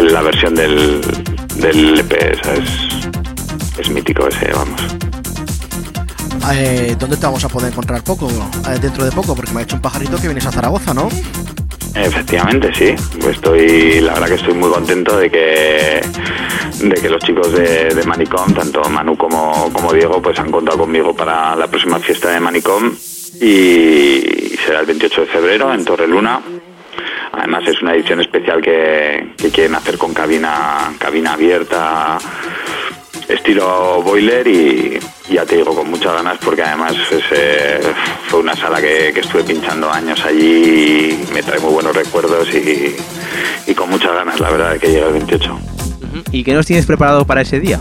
[0.00, 1.00] la versión del,
[1.56, 4.80] del EP, es, es mítico ese, vamos.
[6.50, 8.28] Eh, ¿Dónde te vamos a poder encontrar poco?
[8.28, 11.08] Eh, dentro de poco, porque me ha hecho un pajarito que vienes a Zaragoza, ¿no?
[11.94, 12.94] Efectivamente, sí.
[13.28, 16.00] Estoy, la verdad que estoy muy contento de que,
[16.80, 21.14] de que los chicos de, Manicom, tanto Manu como, como Diego, pues han contado conmigo
[21.14, 22.92] para la próxima fiesta de Manicom
[23.40, 26.40] y será el 28 de febrero en Torre Luna.
[27.32, 32.18] Además es una edición especial que, que quieren hacer con cabina, cabina abierta
[33.32, 34.98] estilo boiler y
[35.30, 36.94] ya te digo con muchas ganas porque además
[38.28, 42.94] fue una sala que, estuve pinchando años allí y me trae muy buenos recuerdos y,
[43.74, 45.58] con muchas ganas la verdad de que llegue el 28.
[46.30, 47.80] ¿Y qué nos tienes preparado para ese día?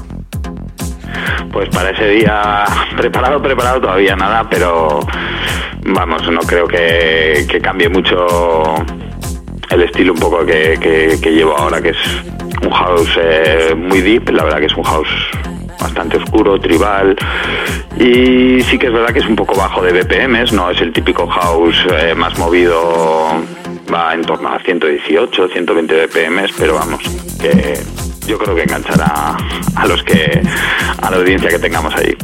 [1.52, 2.64] Pues para ese día,
[2.96, 5.02] preparado, preparado todavía nada, pero
[5.84, 8.26] vamos, no creo que, cambie mucho
[9.72, 11.98] el estilo un poco que, llevo ahora, que es
[12.62, 15.10] un house eh, muy deep, la verdad que es un house
[15.80, 17.16] bastante oscuro, tribal.
[17.98, 20.92] Y sí que es verdad que es un poco bajo de BPMs, no es el
[20.92, 23.32] típico house eh, más movido,
[23.94, 27.02] va en torno a 118, 120 BPMs, pero vamos,
[27.40, 27.80] que
[28.28, 29.38] yo creo que enganchará
[29.76, 30.42] a los que
[31.02, 32.16] a la audiencia que tengamos ahí.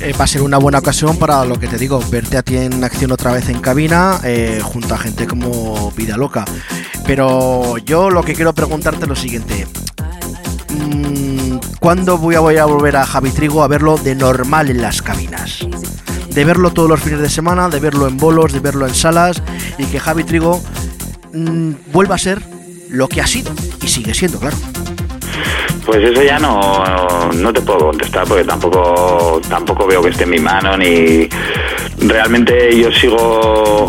[0.00, 2.56] Eh, va a ser una buena ocasión para lo que te digo, verte a ti
[2.56, 6.44] en acción otra vez en cabina, eh, junto a gente como Vida Loca.
[7.06, 9.66] Pero yo lo que quiero preguntarte es lo siguiente.
[10.68, 15.02] Mm, ¿Cuándo voy a, a volver a Javi Trigo a verlo de normal en las
[15.02, 15.66] cabinas?
[16.30, 19.42] De verlo todos los fines de semana, de verlo en bolos, de verlo en salas
[19.78, 20.60] y que Javi Trigo
[21.32, 22.42] mm, vuelva a ser
[22.88, 23.52] lo que ha sido
[23.82, 24.56] y sigue siendo, claro.
[25.84, 30.30] Pues eso ya no, no te puedo contestar porque tampoco tampoco veo que esté en
[30.30, 31.28] mi mano ni
[31.98, 33.86] realmente yo sigo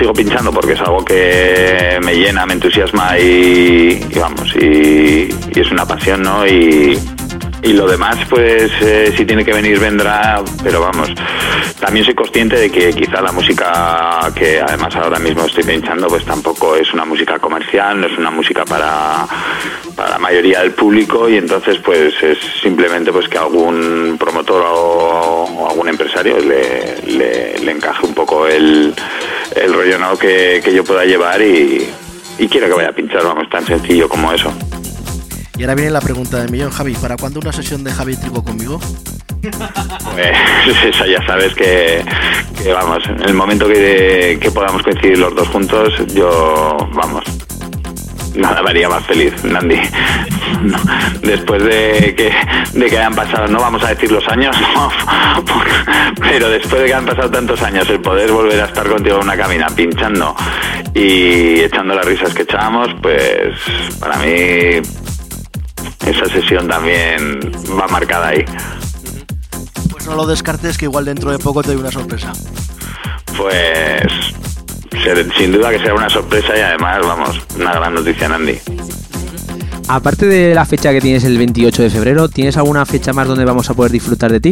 [0.00, 5.86] sigo pinchando porque es algo que me llena, me entusiasma y, vamos, y, es una
[5.86, 6.46] pasión, ¿no?
[6.46, 6.98] Y,
[7.62, 11.10] y lo demás, pues eh, si tiene que venir, vendrá, pero vamos,
[11.78, 16.24] también soy consciente de que quizá la música que además ahora mismo estoy pinchando, pues
[16.24, 19.26] tampoco es una música comercial, no es una música para,
[20.00, 25.68] para la mayoría del público y entonces pues es simplemente pues que algún promotor o,
[25.68, 28.94] algún empresario le, le, encaje un poco el,
[29.54, 30.16] el rollo ¿no?
[30.16, 31.86] que, que yo pueda llevar y,
[32.38, 34.50] y quiero que vaya a pinchar, vamos, tan sencillo como eso.
[35.58, 38.42] Y ahora viene la pregunta de millón, Javi, ¿para cuándo una sesión de Javi Trigo
[38.42, 38.80] conmigo?
[39.42, 40.32] Pues
[40.86, 42.02] eso ya sabes que,
[42.72, 47.22] vamos, en el momento que, que podamos coincidir los dos juntos, yo, vamos,
[48.34, 49.80] nada me haría más feliz, Nandi.
[51.22, 52.32] después de que,
[52.78, 54.56] de que hayan pasado, no vamos a decir los años,
[56.20, 59.22] pero después de que han pasado tantos años, el poder volver a estar contigo en
[59.24, 60.34] una cabina pinchando
[60.94, 63.54] y echando las risas que echábamos, pues
[63.98, 64.80] para mí
[66.06, 67.40] esa sesión también
[67.78, 68.44] va marcada ahí.
[69.90, 72.32] Pues no lo descartes que igual dentro de poco te doy una sorpresa.
[73.36, 74.02] Pues
[75.36, 78.58] sin duda que será una sorpresa y además, vamos, una gran noticia, Nandi.
[79.88, 83.44] Aparte de la fecha que tienes el 28 de febrero, ¿tienes alguna fecha más donde
[83.44, 84.50] vamos a poder disfrutar de ti?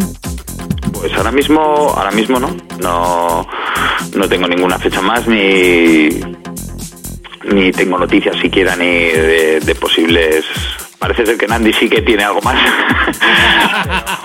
[0.92, 1.60] Pues ahora mismo,
[1.96, 3.46] ahora mismo no, no,
[4.16, 6.08] no tengo ninguna fecha más ni
[7.52, 10.44] ni tengo noticias siquiera ni de, posibles
[10.98, 12.60] parece ser que Nandi sí que tiene algo más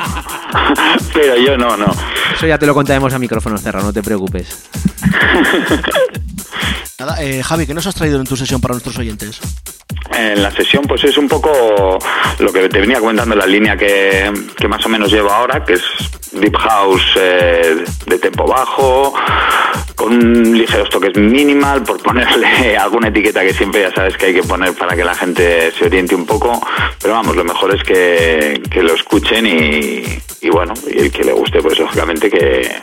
[1.14, 1.88] pero yo no, no.
[2.36, 4.70] Eso ya te lo contaremos a micrófono cerrado, no te preocupes
[7.00, 9.40] Nada, eh, Javi, ¿qué nos has traído en tu sesión para nuestros oyentes?
[10.12, 11.98] En la sesión, pues es un poco
[12.40, 14.32] lo que te venía comentando en la línea que,
[14.68, 15.84] más o menos llevo ahora, que es
[16.32, 19.14] deep house eh, de tempo bajo,
[19.96, 24.44] con ligeros toques minimal, por ponerle alguna etiqueta que siempre ya sabes que hay que
[24.44, 26.62] poner para que la gente se oriente un poco.
[27.02, 31.62] Pero vamos, lo mejor es que, lo escuchen y, bueno, y el que le guste,
[31.62, 32.82] pues lógicamente que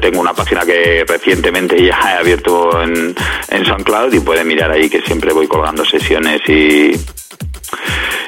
[0.00, 4.88] tengo una página que recientemente ya he abierto en, en, SoundCloud y puede mirar ahí
[4.88, 6.92] que siempre voy colgando sesiones y,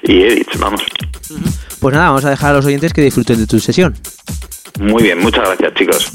[0.03, 0.83] y edits, vamos.
[1.81, 3.95] Pues nada, vamos a dejar a los oyentes que disfruten de tu sesión.
[4.81, 6.11] Muy bien, muchas gracias chicos.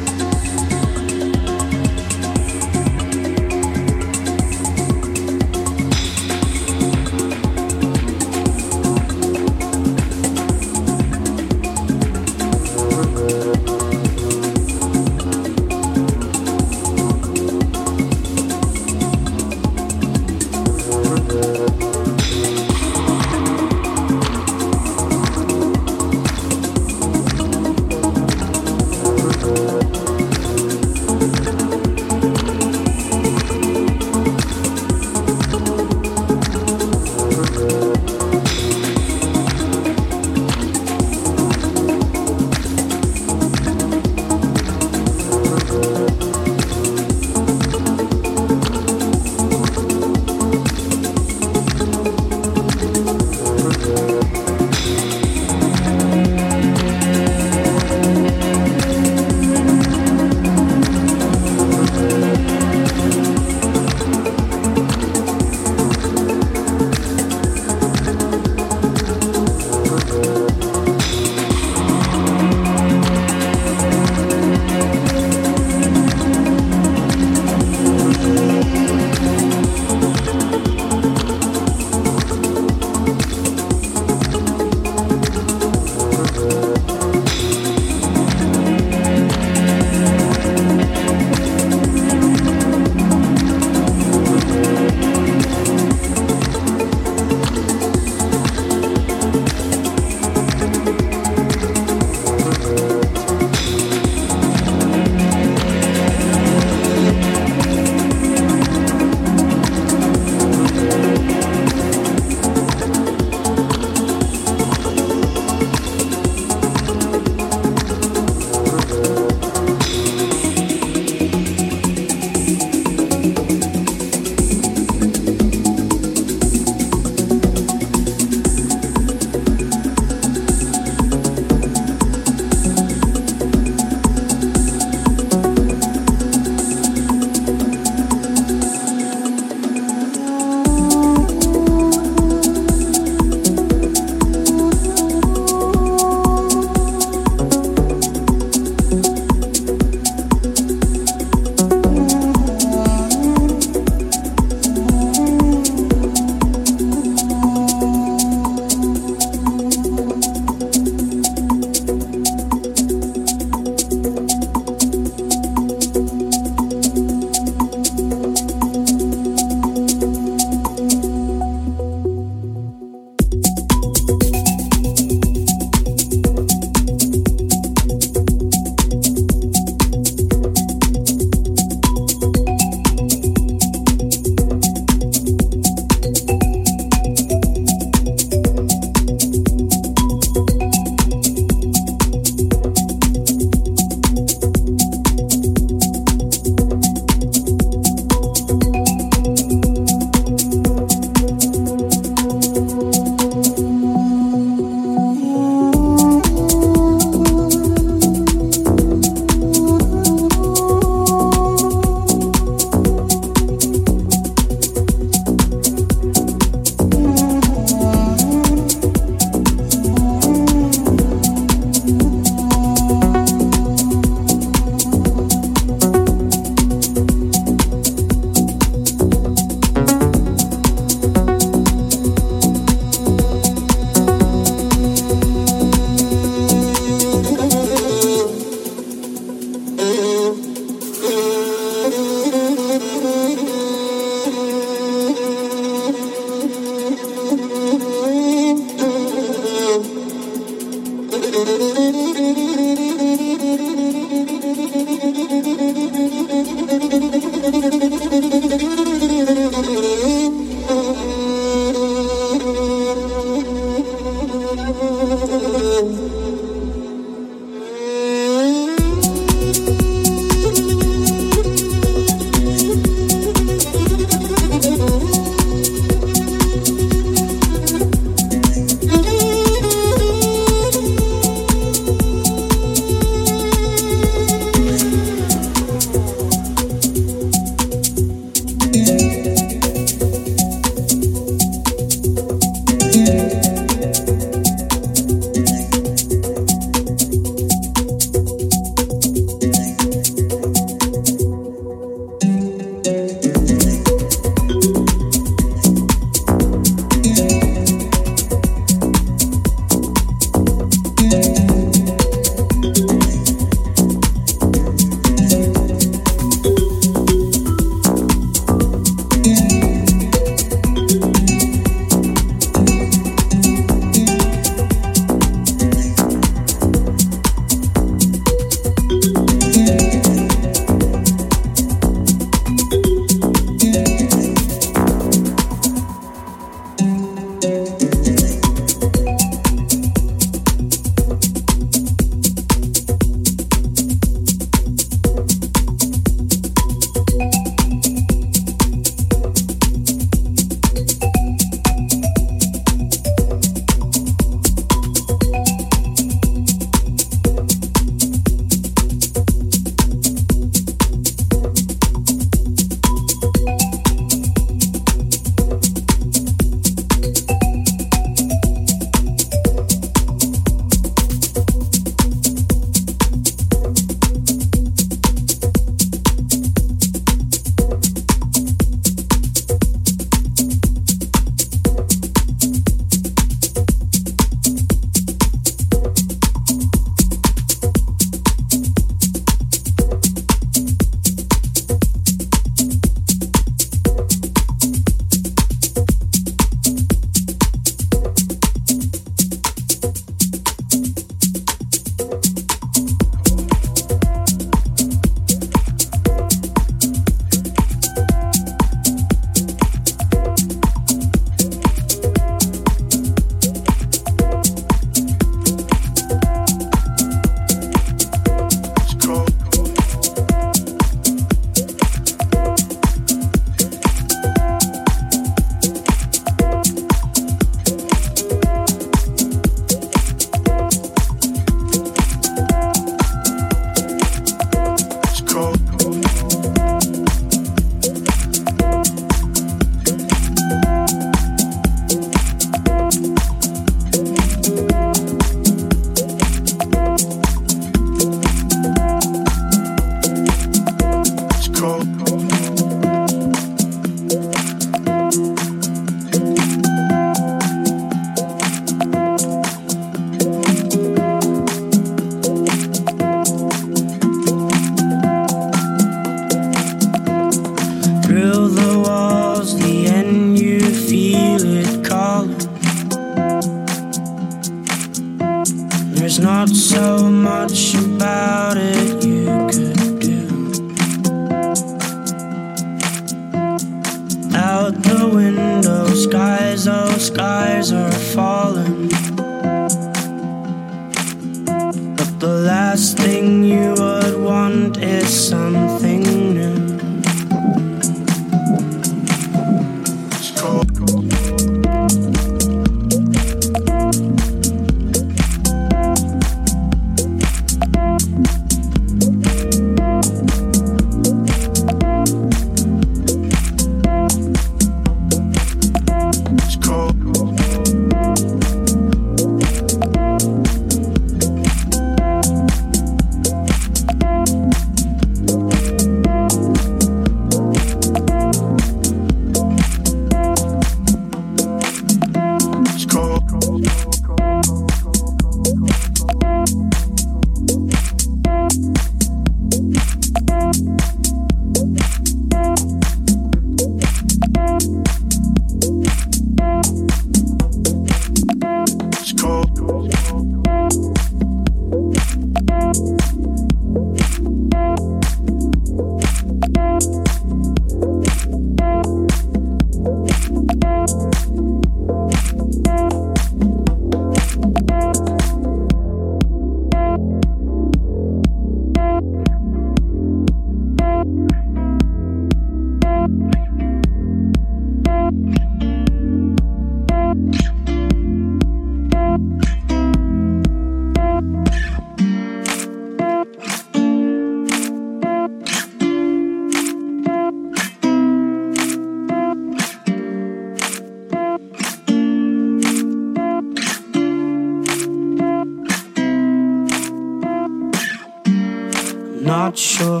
[599.50, 600.00] not sure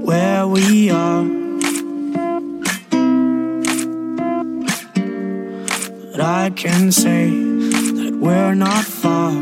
[0.00, 1.24] where we are.
[6.12, 9.32] But I can say that we're not far.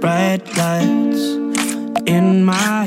[0.00, 1.22] Bright lights
[2.08, 2.81] in my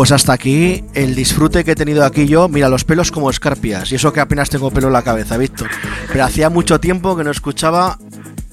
[0.00, 2.48] Pues hasta aquí el disfrute que he tenido aquí yo.
[2.48, 3.92] Mira, los pelos como escarpias.
[3.92, 5.68] Y eso que apenas tengo pelo en la cabeza, Víctor.
[6.10, 7.98] Pero hacía mucho tiempo que no escuchaba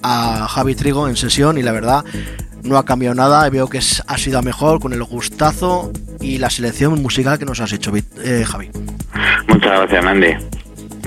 [0.04, 2.04] a Javi Trigo en sesión y la verdad
[2.64, 3.50] no ha cambiado nada.
[3.50, 7.72] Veo que ha sido mejor con el gustazo y la selección musical que nos has
[7.72, 8.70] hecho, eh, Javi.
[9.48, 10.34] Muchas gracias, Mandy.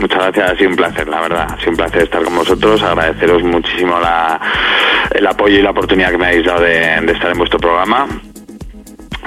[0.00, 1.48] Muchas gracias, ha sido un placer, la verdad.
[1.50, 2.82] Ha sido un placer estar con vosotros.
[2.82, 3.98] Agradeceros muchísimo
[5.10, 8.08] el apoyo y la oportunidad que me habéis dado de estar en vuestro programa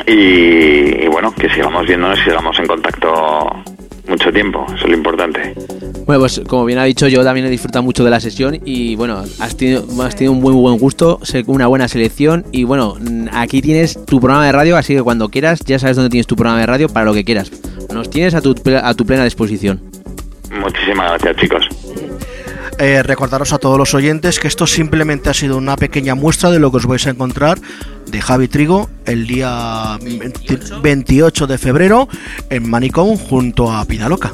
[0.08, 3.10] y, bueno, que sigamos viéndonos y sigamos en contacto
[4.08, 5.54] mucho tiempo, eso es lo importante.
[6.06, 8.96] Bueno, pues como bien ha dicho, yo también he disfrutado mucho de la sesión y
[8.96, 12.96] bueno, has tenido, has tenido un muy buen gusto, una buena selección y bueno,
[13.32, 16.36] aquí tienes tu programa de radio, así que cuando quieras ya sabes dónde tienes tu
[16.36, 17.52] programa de radio para lo que quieras.
[17.94, 19.82] Nos tienes a tu, a tu plena disposición.
[20.52, 21.83] Muchísimas gracias chicos.
[22.80, 26.60] Eh, recordaros a todos los oyentes que esto simplemente ha sido una pequeña muestra de
[26.60, 27.58] lo que os vais a encontrar
[28.08, 29.98] de Javi Trigo el día
[30.82, 32.08] 28 de febrero
[32.50, 34.32] en Manicón junto a Pidaloca.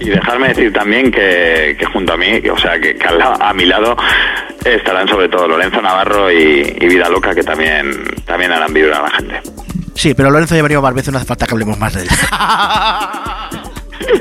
[0.00, 2.98] Y dejarme decir también que, junto a mí, o sea, que,
[3.40, 3.96] a mi lado
[4.64, 9.10] estarán sobre todo Lorenzo Navarro y, Vida Loca, que también, también harán vibrar a la
[9.10, 9.40] gente.
[9.94, 12.08] Sí, pero Lorenzo ya venido más veces, no hace falta que hablemos más de él.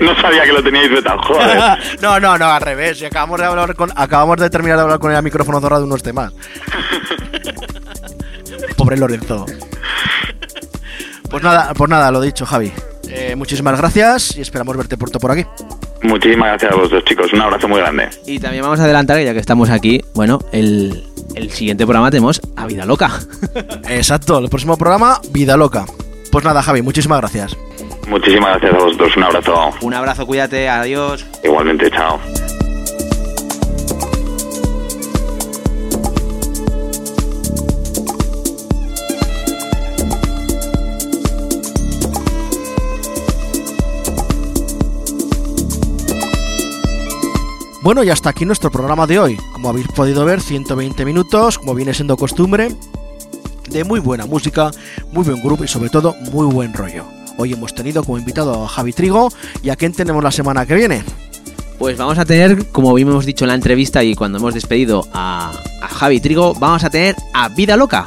[0.01, 1.59] no sabía que lo teníais de tan joder.
[2.01, 3.01] no, no, no, al revés.
[3.03, 6.33] acabamos de hablar con, acabamos de terminar de hablar con el micrófono cerrado unos temas.
[8.77, 9.45] Pobre Lorenzo.
[11.29, 12.71] Pues nada, pues nada, lo dicho, Javi.
[13.09, 15.45] Eh, muchísimas gracias y esperamos verte pronto por aquí.
[16.01, 17.33] Muchísimas gracias a vosotros, chicos.
[17.33, 18.09] Un abrazo muy grande.
[18.25, 21.03] Y también vamos a adelantar, ya que estamos aquí, bueno, el,
[21.35, 23.11] el siguiente programa tenemos a Vida Loca.
[23.87, 25.85] Exacto, el próximo programa, Vida Loca.
[26.31, 27.55] Pues nada, Javi, muchísimas gracias.
[28.07, 29.17] Muchísimas gracias a vosotros.
[29.17, 29.69] Un abrazo.
[29.81, 30.69] Un abrazo, cuídate.
[30.69, 31.25] Adiós.
[31.43, 32.19] Igualmente, chao.
[47.83, 49.37] Bueno, y hasta aquí nuestro programa de hoy.
[49.51, 52.69] Como habéis podido ver, 120 minutos, como viene siendo costumbre,
[53.69, 54.71] de muy buena música,
[55.11, 57.22] muy buen grupo y sobre todo muy buen rollo.
[57.37, 59.29] Hoy hemos tenido como invitado a Javi Trigo
[59.61, 61.03] y a quién tenemos la semana que viene.
[61.79, 65.07] Pues vamos a tener, como bien hemos dicho en la entrevista y cuando hemos despedido
[65.13, 65.51] a,
[65.81, 68.05] a Javi Trigo, vamos a tener a Vida Loca.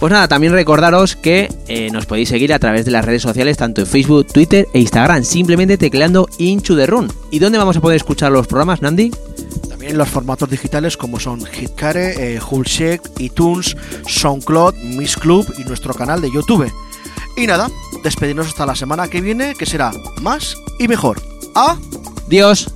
[0.00, 3.58] Pues nada, también recordaros que eh, nos podéis seguir a través de las redes sociales,
[3.58, 7.12] tanto en Facebook, Twitter e Instagram, simplemente tecleando Into the Run.
[7.30, 9.10] ¿Y dónde vamos a poder escuchar los programas, Nandi?
[9.68, 13.76] También los formatos digitales como son Hitcare, eh, Hullshake, iTunes,
[14.08, 16.72] SoundCloud, Miss Club y nuestro canal de YouTube.
[17.40, 17.70] Y nada,
[18.02, 21.22] despedirnos hasta la semana que viene, que será más y mejor.
[21.54, 22.70] ¡Adiós!